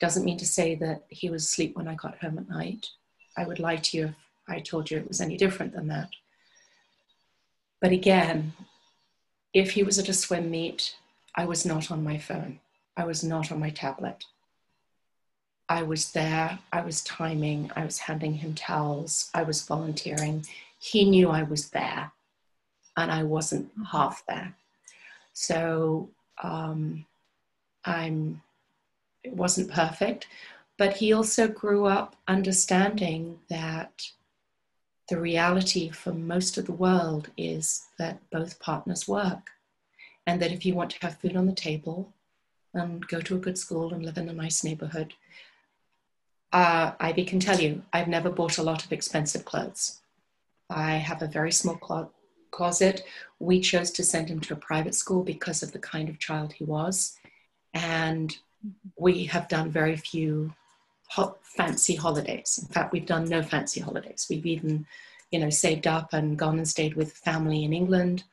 [0.00, 2.88] Doesn't mean to say that he was asleep when I got home at night.
[3.36, 4.14] I would lie to you if
[4.48, 6.10] I told you it was any different than that.
[7.80, 8.52] But again,
[9.52, 10.96] if he was at a swim meet,
[11.34, 12.60] I was not on my phone.
[12.96, 14.24] I was not on my tablet.
[15.68, 20.46] I was there, I was timing, I was handing him towels, I was volunteering.
[20.78, 22.12] He knew I was there
[22.96, 24.54] and I wasn't half there.
[25.32, 26.08] So
[26.42, 27.04] um,
[27.84, 28.42] I'm,
[29.24, 30.28] it wasn't perfect,
[30.78, 34.08] but he also grew up understanding that
[35.08, 39.50] the reality for most of the world is that both partners work.
[40.26, 42.12] And that if you want to have food on the table
[42.74, 45.14] and go to a good school and live in a nice neighborhood,
[46.52, 50.00] uh, Ivy can tell you, I've never bought a lot of expensive clothes.
[50.68, 52.10] I have a very small clo-
[52.50, 53.04] closet.
[53.38, 56.54] We chose to send him to a private school because of the kind of child
[56.54, 57.16] he was.
[57.72, 58.36] And
[58.98, 60.54] we have done very few
[61.08, 62.58] ho- fancy holidays.
[62.62, 64.26] In fact, we've done no fancy holidays.
[64.28, 64.86] We've even,
[65.30, 68.24] you know, saved up and gone and stayed with family in England,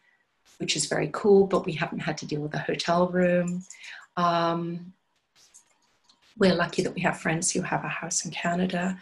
[0.57, 3.63] which is very cool, but we haven't had to deal with a hotel room.
[4.17, 4.93] Um,
[6.37, 8.99] we're lucky that we have friends who have a house in Canada,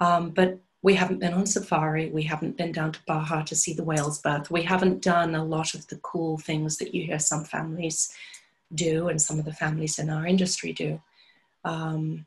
[0.00, 2.10] um, but we haven't been on safari.
[2.10, 4.50] We haven't been down to Baja to see the whales birth.
[4.50, 8.12] We haven't done a lot of the cool things that you hear some families
[8.74, 11.00] do and some of the families in our industry do.
[11.64, 12.26] Um,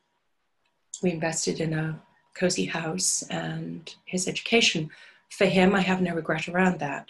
[1.01, 1.99] we invested in a
[2.33, 4.89] cozy house and his education.
[5.29, 7.09] For him, I have no regret around that.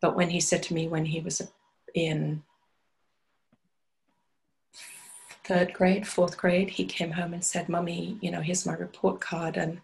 [0.00, 1.42] But when he said to me when he was
[1.94, 2.42] in
[5.44, 9.20] third grade, fourth grade, he came home and said, Mummy, you know, here's my report
[9.20, 9.80] card and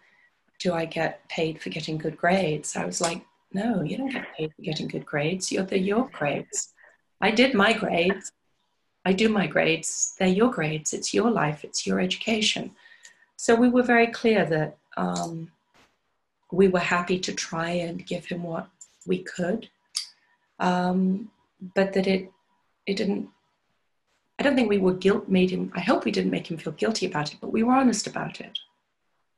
[0.59, 2.75] do I get paid for getting good grades?
[2.75, 5.51] I was like, no, you don't get paid for getting good grades.
[5.51, 6.73] You're, they're your grades.
[7.21, 8.31] I did my grades.
[9.05, 10.15] I do my grades.
[10.17, 10.93] They're your grades.
[10.93, 11.63] It's your life.
[11.63, 12.71] It's your education.
[13.37, 15.51] So we were very clear that um,
[16.51, 18.67] we were happy to try and give him what
[19.05, 19.69] we could,
[20.59, 21.31] um,
[21.75, 22.31] but that it
[22.85, 23.29] it didn't
[24.39, 26.73] I don't think we were guilt made him, I hope we didn't make him feel
[26.73, 28.57] guilty about it, but we were honest about it.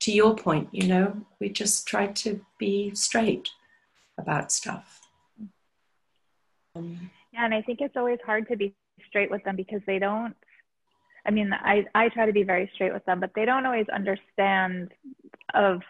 [0.02, 3.50] To your point, you know, we just tried to be straight
[4.18, 5.02] about stuff.
[6.76, 8.74] Um, yeah, and I think it's always hard to be
[9.08, 10.36] straight with them because they don't,
[11.26, 13.88] I mean, I, I try to be very straight with them, but they don't always
[13.94, 14.92] understand
[15.54, 15.82] of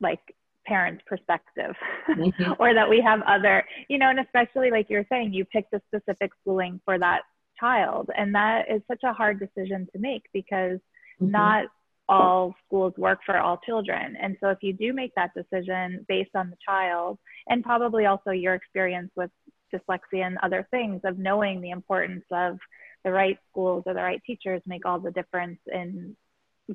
[0.00, 0.20] like
[0.66, 1.74] parents' perspective
[2.08, 2.52] mm-hmm.
[2.58, 5.82] or that we have other, you know, and especially like you're saying, you picked a
[5.88, 7.22] specific schooling for that
[7.58, 8.10] child.
[8.16, 10.78] And that is such a hard decision to make because
[11.20, 11.30] mm-hmm.
[11.30, 11.66] not
[12.08, 14.16] all schools work for all children.
[14.20, 18.30] And so if you do make that decision based on the child and probably also
[18.30, 19.30] your experience with
[19.72, 22.58] dyslexia and other things of knowing the importance of
[23.04, 26.16] the right schools or the right teachers make all the difference in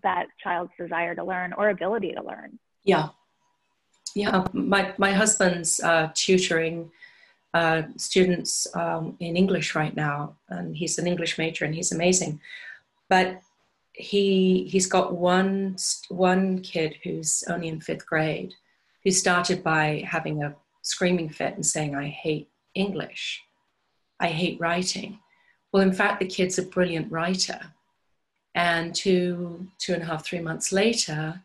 [0.04, 2.60] that child's desire to learn or ability to learn.
[2.84, 3.10] Yeah.
[4.16, 6.92] Yeah, my, my husband's uh, tutoring
[7.54, 12.40] uh, students um, in English right now, and he's an English major and he's amazing.
[13.08, 13.42] But
[13.94, 15.76] he he's got one
[16.10, 18.54] one kid who's only in fifth grade,
[19.04, 23.42] who started by having a screaming fit and saying, "I hate English,
[24.20, 25.20] I hate writing."
[25.72, 27.60] Well, in fact, the kid's a brilliant writer,
[28.56, 31.42] and two two and a half three months later,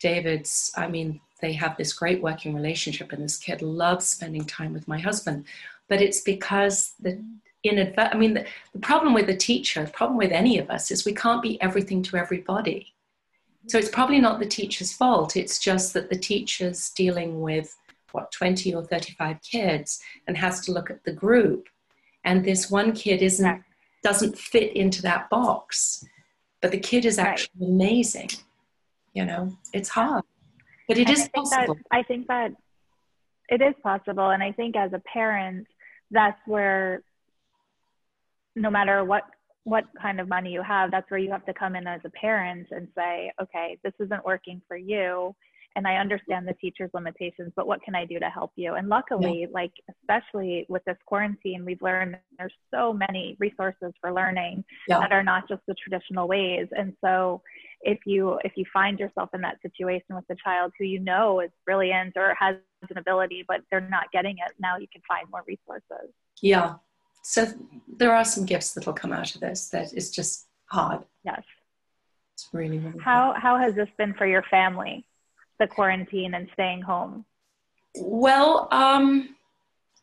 [0.00, 4.72] David's I mean they have this great working relationship and this kid loves spending time
[4.72, 5.44] with my husband.
[5.88, 7.22] But it's because the
[7.62, 10.70] in adv- i mean the, the problem with the teacher the problem with any of
[10.70, 12.94] us is we can't be everything to everybody.
[13.68, 15.36] So it's probably not the teacher's fault.
[15.36, 17.76] It's just that the teacher's dealing with
[18.12, 21.68] what 20 or 35 kids and has to look at the group.
[22.24, 23.64] And this one kid isn't
[24.06, 26.04] doesn't fit into that box
[26.62, 27.70] but the kid is actually right.
[27.70, 28.30] amazing
[29.14, 29.42] you know
[29.72, 30.22] it's hard
[30.88, 31.74] but it and is I possible.
[31.74, 32.52] That, I think that
[33.48, 34.30] it is possible.
[34.30, 35.66] And I think as a parent,
[36.10, 37.02] that's where
[38.54, 39.24] no matter what
[39.64, 42.10] what kind of money you have, that's where you have to come in as a
[42.10, 45.34] parent and say, okay, this isn't working for you
[45.76, 48.74] and I understand the teacher's limitations, but what can I do to help you?
[48.74, 49.46] And luckily, yeah.
[49.52, 54.98] like especially with this quarantine, we've learned there's so many resources for learning yeah.
[55.00, 56.66] that are not just the traditional ways.
[56.74, 57.42] And so
[57.82, 61.40] if you if you find yourself in that situation with a child who you know
[61.40, 62.56] is brilliant or has
[62.90, 66.10] an ability but they're not getting it, now you can find more resources.
[66.40, 66.76] Yeah.
[67.22, 67.48] So
[67.86, 71.04] there are some gifts that'll come out of this that is just hard.
[71.22, 71.42] Yes.
[72.32, 73.42] It's really, really how hard.
[73.42, 75.06] how has this been for your family?
[75.58, 77.24] The quarantine and staying home?
[77.96, 79.36] Well, um,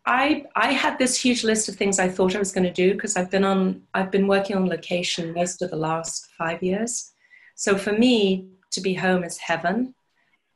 [0.05, 2.93] I I had this huge list of things I thought I was going to do
[2.93, 7.11] because I've been on I've been working on location most of the last five years.
[7.55, 9.93] So for me, to be home is heaven.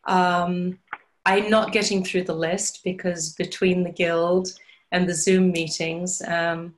[0.05, 0.79] Um,
[1.25, 4.47] I'm not getting through the list because between the guild
[4.91, 6.73] and the Zoom meetings, um,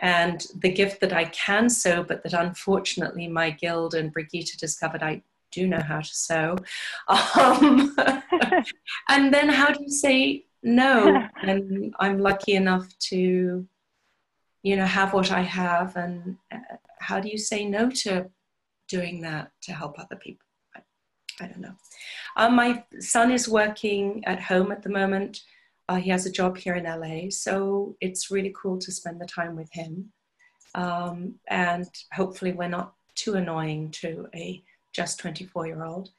[0.00, 5.02] And the gift that I can sew, but that unfortunately my guild and Brigitte discovered
[5.02, 6.56] I do know how to sew.
[7.08, 7.96] Um,
[9.08, 11.22] and then how do you say no?
[11.42, 13.66] And I'm lucky enough to,
[14.62, 15.96] you know, have what I have.
[15.96, 18.28] And uh, how do you say no to
[18.88, 20.46] doing that to help other people?
[20.76, 20.80] I,
[21.40, 21.76] I don't know.
[22.36, 25.40] Um, my son is working at home at the moment.
[25.88, 29.26] Uh, he has a job here in LA, so it's really cool to spend the
[29.26, 30.12] time with him.
[30.74, 34.62] Um, and hopefully, we're not too annoying to a
[34.98, 36.10] just 24 year old.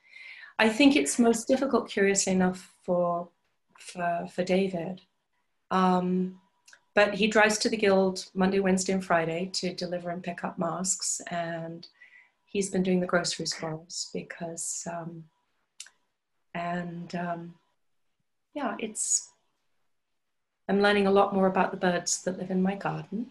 [0.58, 3.28] I think it's most difficult, curiously enough, for
[3.78, 5.02] for, for David.
[5.70, 6.40] Um,
[6.96, 10.58] but he drives to the guild Monday, Wednesday, and Friday to deliver and pick up
[10.58, 11.88] masks, and
[12.46, 15.24] he's been doing the groceries for us because, um,
[16.54, 17.54] and um,
[18.54, 19.30] yeah, it's.
[20.68, 23.28] I'm learning a lot more about the birds that live in my garden.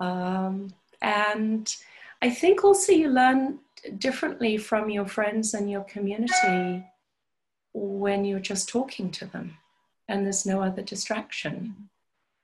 [0.00, 0.68] um,
[1.04, 1.76] and
[2.22, 3.58] I think also you learn
[3.98, 6.82] differently from your friends and your community
[7.74, 9.58] when you're just talking to them
[10.08, 11.90] and there's no other distraction.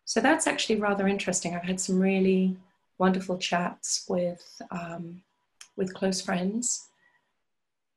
[0.04, 1.54] So that's actually rather interesting.
[1.54, 2.56] I've had some really
[2.98, 5.22] wonderful chats with um,
[5.76, 6.88] with close friends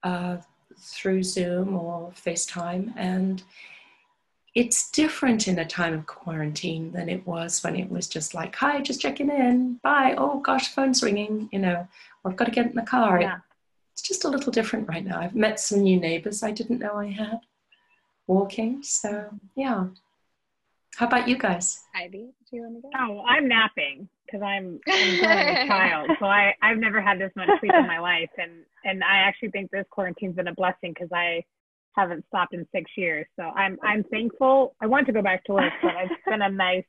[0.04, 0.38] uh,
[0.78, 3.44] through Zoom or FaceTime, and
[4.56, 8.56] it's different in a time of quarantine than it was when it was just like,
[8.56, 11.88] hi, just checking in, bye, oh gosh, phone's ringing, you know,
[12.24, 13.20] or I've got to get in the car.
[13.20, 13.40] Yeah.
[13.94, 15.20] It's just a little different right now.
[15.20, 17.40] I've met some new neighbors I didn't know I had
[18.28, 18.84] walking.
[18.84, 19.88] So, yeah.
[20.96, 21.82] How about you guys?
[21.96, 22.90] Ivy, do you want to go?
[22.96, 26.12] Oh, I'm napping because I'm, I'm a child.
[26.20, 28.30] So I, I've never had this much sleep in my life.
[28.38, 28.52] And,
[28.86, 31.44] and I actually think this quarantine's been a blessing because I
[31.96, 33.26] haven't stopped in six years.
[33.36, 34.76] So I'm I'm thankful.
[34.82, 36.86] I want to go back to work, but it's been a nice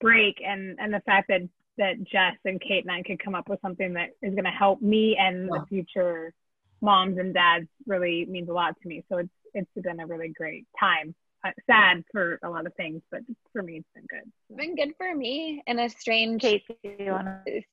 [0.00, 1.42] break and and the fact that
[1.78, 4.50] that Jess and Kate and I could come up with something that is going to
[4.50, 6.32] help me and the future
[6.80, 9.04] moms and dads really means a lot to me.
[9.08, 11.14] So it's it's been a really great time.
[11.44, 13.20] Uh, sad for a lot of things, but
[13.52, 14.32] for me it's been good.
[14.48, 16.42] It's been good for me in a strange,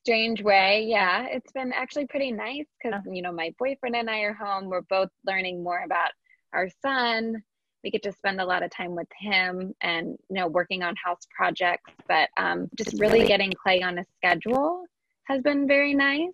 [0.03, 0.85] strange way.
[0.89, 4.67] Yeah, it's been actually pretty nice because you know my boyfriend and I are home.
[4.67, 6.11] We're both learning more about
[6.53, 7.43] our son.
[7.83, 10.93] We get to spend a lot of time with him and you know working on
[11.03, 14.85] house projects but um, just really getting clay on a schedule
[15.31, 16.29] has been very nice.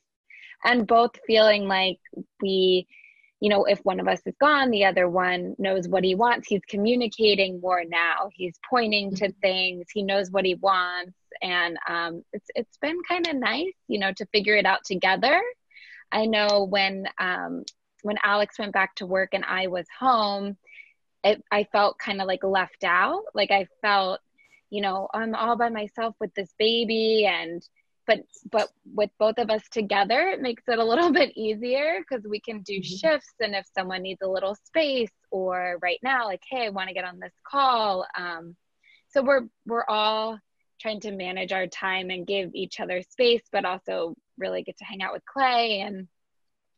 [0.65, 1.99] And both feeling like
[2.41, 2.87] we
[3.39, 6.47] you know if one of us is gone the other one knows what he wants.
[6.47, 8.29] He's communicating more now.
[8.33, 9.39] He's pointing to mm-hmm.
[9.39, 9.85] things.
[9.93, 11.13] He knows what he wants.
[11.41, 15.39] And um, it's it's been kind of nice you know to figure it out together.
[16.11, 17.63] I know when um,
[18.07, 20.55] when Alex went back to work and I was home,
[21.25, 23.23] it, I felt kind of like left out.
[23.35, 24.21] Like I felt,
[24.69, 27.61] you know, I'm all by myself with this baby and
[28.07, 32.25] but but with both of us together it makes it a little bit easier because
[32.25, 32.95] we can do mm-hmm.
[32.95, 36.87] shifts and if someone needs a little space or right now like hey i want
[36.87, 38.55] to get on this call um,
[39.09, 40.39] so we're we're all
[40.79, 44.85] trying to manage our time and give each other space but also really get to
[44.85, 46.07] hang out with clay and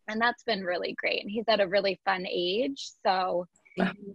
[0.10, 3.46] and that's been really great and he's at a really fun age so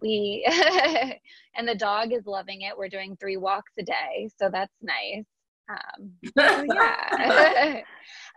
[0.01, 0.45] we
[1.57, 2.76] and the dog is loving it.
[2.76, 5.24] We're doing three walks a day so that's nice.
[5.70, 7.80] Um, so yeah.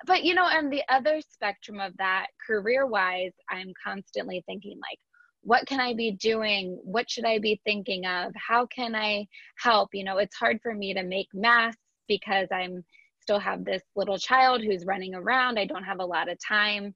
[0.05, 4.99] But you know on the other spectrum of that career wise i'm constantly thinking like
[5.41, 6.79] what can i be doing?
[6.83, 8.31] What should i be thinking of?
[8.35, 9.25] How can i
[9.57, 9.89] help?
[9.93, 12.83] You know it's hard for me to make masks because i'm
[13.19, 15.59] still have this little child who's running around.
[15.59, 16.95] I don't have a lot of time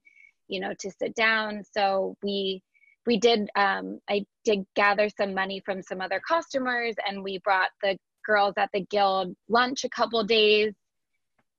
[0.51, 1.63] you know to sit down.
[1.73, 2.61] So we
[3.07, 7.69] we did um, i did gather some money from some other customers and we brought
[7.81, 10.73] the girls at the guild lunch a couple days.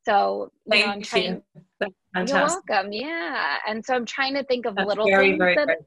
[0.04, 1.42] So you know, i'm trying
[1.80, 1.88] you.
[2.14, 2.92] you're welcome.
[2.92, 3.56] Yeah.
[3.66, 5.78] And so i'm trying to think of That's little very, things very that,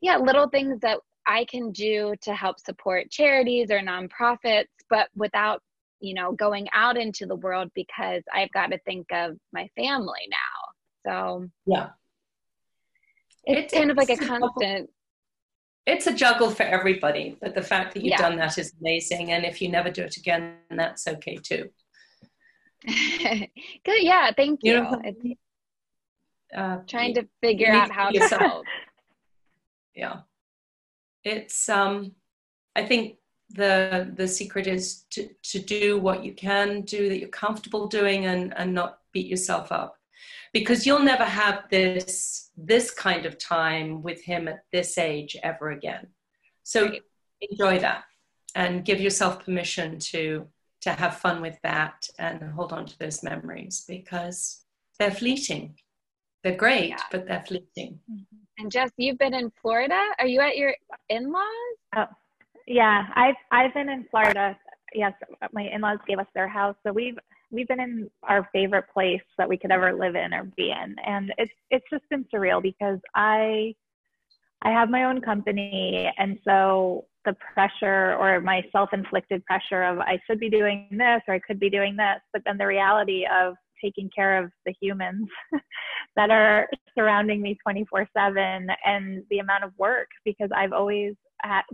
[0.00, 5.62] yeah little things that i can do to help support charities or nonprofits but without
[6.00, 10.26] you know going out into the world because i've got to think of my family
[10.30, 10.70] now
[11.06, 11.90] so yeah,
[13.44, 14.90] it's, it's kind of like a constant.
[15.86, 18.18] It's a juggle for everybody, but the fact that you've yeah.
[18.18, 19.32] done that is amazing.
[19.32, 21.70] And if you never do it again, that's okay too.
[22.86, 24.74] Good, yeah, thank you.
[24.74, 28.66] you know, uh, trying to figure out how to help.
[29.92, 30.20] Yeah,
[31.24, 31.68] it's.
[31.68, 32.12] um
[32.76, 33.16] I think
[33.50, 38.26] the the secret is to to do what you can do that you're comfortable doing
[38.26, 39.99] and and not beat yourself up
[40.52, 45.70] because you'll never have this this kind of time with him at this age ever
[45.70, 46.06] again
[46.62, 46.92] so
[47.40, 48.04] enjoy that
[48.54, 50.46] and give yourself permission to
[50.80, 54.64] to have fun with that and hold on to those memories because
[54.98, 55.74] they're fleeting.
[56.42, 57.02] They're great, yeah.
[57.10, 58.00] but they're fleeting.
[58.10, 58.36] Mm-hmm.
[58.58, 60.00] And Jess, you've been in Florida.
[60.18, 60.74] Are you at your
[61.08, 61.44] in-laws?
[61.96, 62.06] Oh,
[62.66, 63.06] yeah.
[63.14, 64.56] I've I've been in Florida.
[64.94, 65.12] Yes,
[65.52, 67.18] my in-laws gave us their house, so we've
[67.50, 70.96] we've been in our favorite place that we could ever live in or be in,
[71.04, 73.74] and it's it's just been surreal because I
[74.62, 80.18] I have my own company, and so the pressure or my self-inflicted pressure of I
[80.26, 83.54] should be doing this or I could be doing this, but then the reality of
[83.82, 85.28] taking care of the humans
[86.16, 91.14] that are surrounding me 24/7 and the amount of work because I've always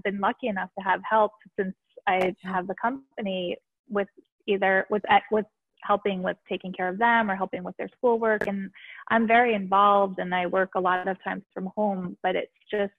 [0.04, 1.74] been lucky enough to have help since
[2.06, 3.56] I have the company
[3.88, 4.08] with
[4.46, 5.46] either with with
[5.86, 8.46] helping with taking care of them or helping with their schoolwork.
[8.46, 8.70] And
[9.10, 12.92] I'm very involved and I work a lot of times from home but it's just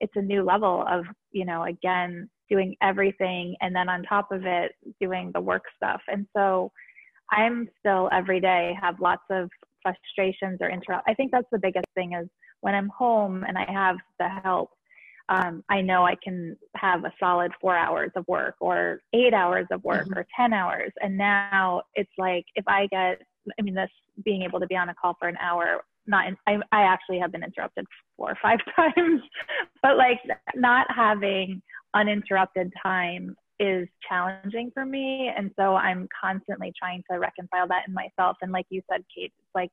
[0.00, 4.44] it's a new level of you know again doing everything and then on top of
[4.44, 6.00] it doing the work stuff.
[6.08, 6.72] And so
[7.32, 9.48] i'm still every day have lots of
[9.82, 12.28] frustrations or interrupt i think that's the biggest thing is
[12.60, 14.70] when i'm home and i have the help
[15.30, 19.66] um, i know i can have a solid four hours of work or eight hours
[19.70, 20.18] of work mm-hmm.
[20.18, 20.92] or 10 hours.
[21.00, 23.22] And now it's like if i get
[23.58, 23.90] i mean this
[24.24, 27.18] being able to be on a call for an hour not in, I, I actually
[27.20, 29.22] have been interrupted four or five times.
[29.82, 30.18] But like
[30.54, 31.62] not having
[31.94, 35.30] uninterrupted time is challenging for me.
[35.36, 38.36] And so i'm constantly trying to reconcile that in myself.
[38.42, 39.70] And like you said kate it's like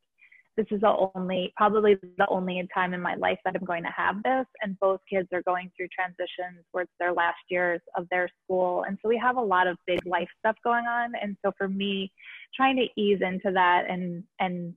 [0.58, 3.94] this is the only probably the only time in my life that i'm going to
[3.96, 4.46] have this.
[4.62, 8.84] And both kids are going through transitions where it's their last years of their school.
[8.88, 11.14] And so we have a lot of big life stuff going on.
[11.22, 12.12] And so for me
[12.56, 14.74] trying to ease into that and and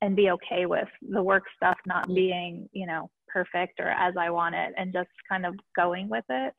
[0.00, 4.30] and be okay with the work stuff not being, you know, perfect or as I
[4.30, 6.54] want it and just kind of going with it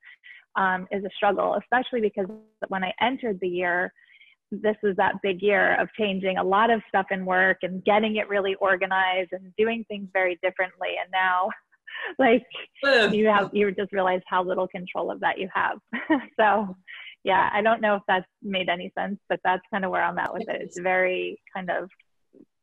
[0.57, 2.26] um, is a struggle, especially because
[2.67, 3.93] when I entered the year,
[4.51, 8.17] this was that big year of changing a lot of stuff in work and getting
[8.17, 10.89] it really organized and doing things very differently.
[11.01, 11.49] And now,
[12.19, 12.43] like,
[13.13, 15.79] you have, you just realize how little control of that you have.
[16.39, 16.75] so,
[17.23, 20.19] yeah, I don't know if that's made any sense, but that's kind of where I'm
[20.19, 20.61] at with it.
[20.61, 21.89] It's very kind of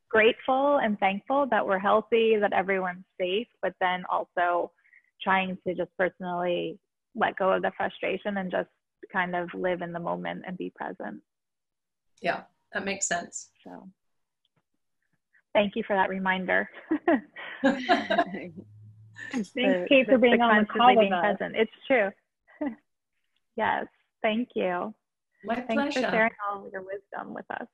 [0.08, 4.70] grateful and thankful that we're healthy, that everyone's safe, but then also
[5.22, 6.78] trying to just personally
[7.16, 8.68] let go of the frustration and just
[9.12, 11.20] kind of live in the moment and be present.
[12.22, 12.42] Yeah,
[12.72, 13.50] that makes sense.
[13.64, 13.88] So
[15.52, 16.70] thank you for that reminder.
[17.62, 19.50] Thanks,
[19.88, 21.36] Kate, for being on the call with us.
[21.36, 21.56] Present.
[21.56, 22.10] It's true.
[23.56, 23.86] yes,
[24.22, 24.94] thank you.
[25.44, 26.06] My Thanks pleasure.
[26.06, 27.66] for sharing all of your wisdom with us.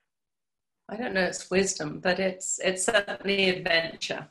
[0.89, 4.29] I don't know it's wisdom, but it's it's certainly adventure.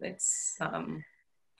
[0.00, 1.04] It's um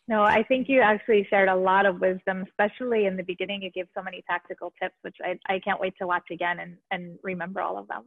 [0.08, 3.62] no, I think you actually shared a lot of wisdom, especially in the beginning.
[3.62, 6.76] You gave so many tactical tips, which I, I can't wait to watch again and,
[6.90, 8.04] and remember all of them.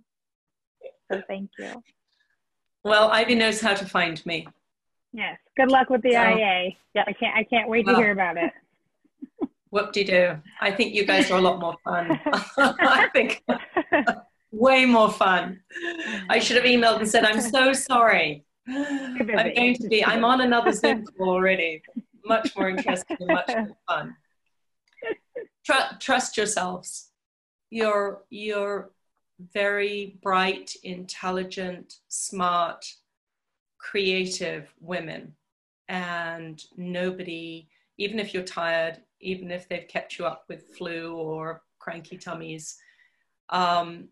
[1.12, 1.84] So thank you.
[2.84, 4.48] Well, Ivy knows how to find me.
[5.14, 5.38] Yes.
[5.56, 6.72] Good luck with the IA.
[6.96, 8.52] Yeah, I can't I can't wait well, to hear about it.
[9.70, 10.42] Whoop de doo.
[10.60, 12.20] I think you guys are a lot more fun.
[12.58, 13.44] I think
[14.52, 15.62] way more fun.
[16.30, 18.44] I should have emailed and said, I'm so sorry.
[18.68, 21.82] I'm going to be, I'm on another Zoom call already.
[22.26, 24.16] Much more interesting and much more fun.
[25.66, 27.10] Tr- trust yourselves.
[27.70, 28.92] You're, you're
[29.54, 32.86] very bright, intelligent, smart,
[33.80, 35.34] creative women.
[35.90, 37.68] And nobody,
[37.98, 42.78] even if you're tired, even if they've kept you up with flu or cranky tummies,
[43.50, 44.08] um,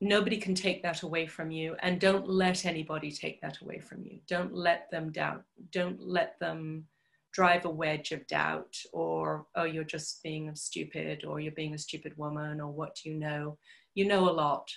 [0.00, 4.04] nobody can take that away from you and don't let anybody take that away from
[4.04, 4.20] you.
[4.28, 5.42] Don't let them doubt
[5.72, 6.86] don't let them
[7.32, 11.78] drive a wedge of doubt or oh you're just being stupid or you're being a
[11.78, 13.58] stupid woman or what do you know?
[13.94, 14.70] You know a lot.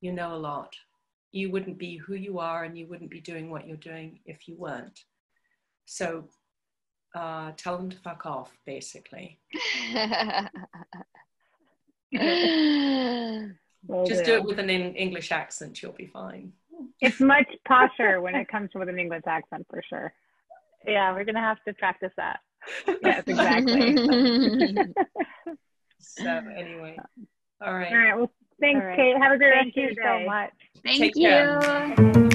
[0.00, 0.74] You know a lot.
[1.32, 4.48] You wouldn't be who you are and you wouldn't be doing what you're doing if
[4.48, 5.00] you weren't.
[5.86, 6.28] So
[7.14, 9.40] uh, tell them to fuck off basically
[13.86, 14.32] Will Just do.
[14.32, 14.34] do.
[14.38, 16.52] it with an English accent, you'll be fine.
[17.00, 20.12] It's much posher when it comes with an English accent for sure.
[20.86, 22.40] Yeah, we're gonna have to practice that.
[23.02, 23.96] yes, exactly.
[26.00, 26.96] so anyway,
[27.60, 27.92] all right.
[27.92, 28.16] All right.
[28.16, 28.96] Well, thanks, right.
[28.96, 29.16] Kate.
[29.20, 30.52] Have a great Thank you so much.
[30.84, 31.28] Thank Take you.
[31.28, 32.26] Care.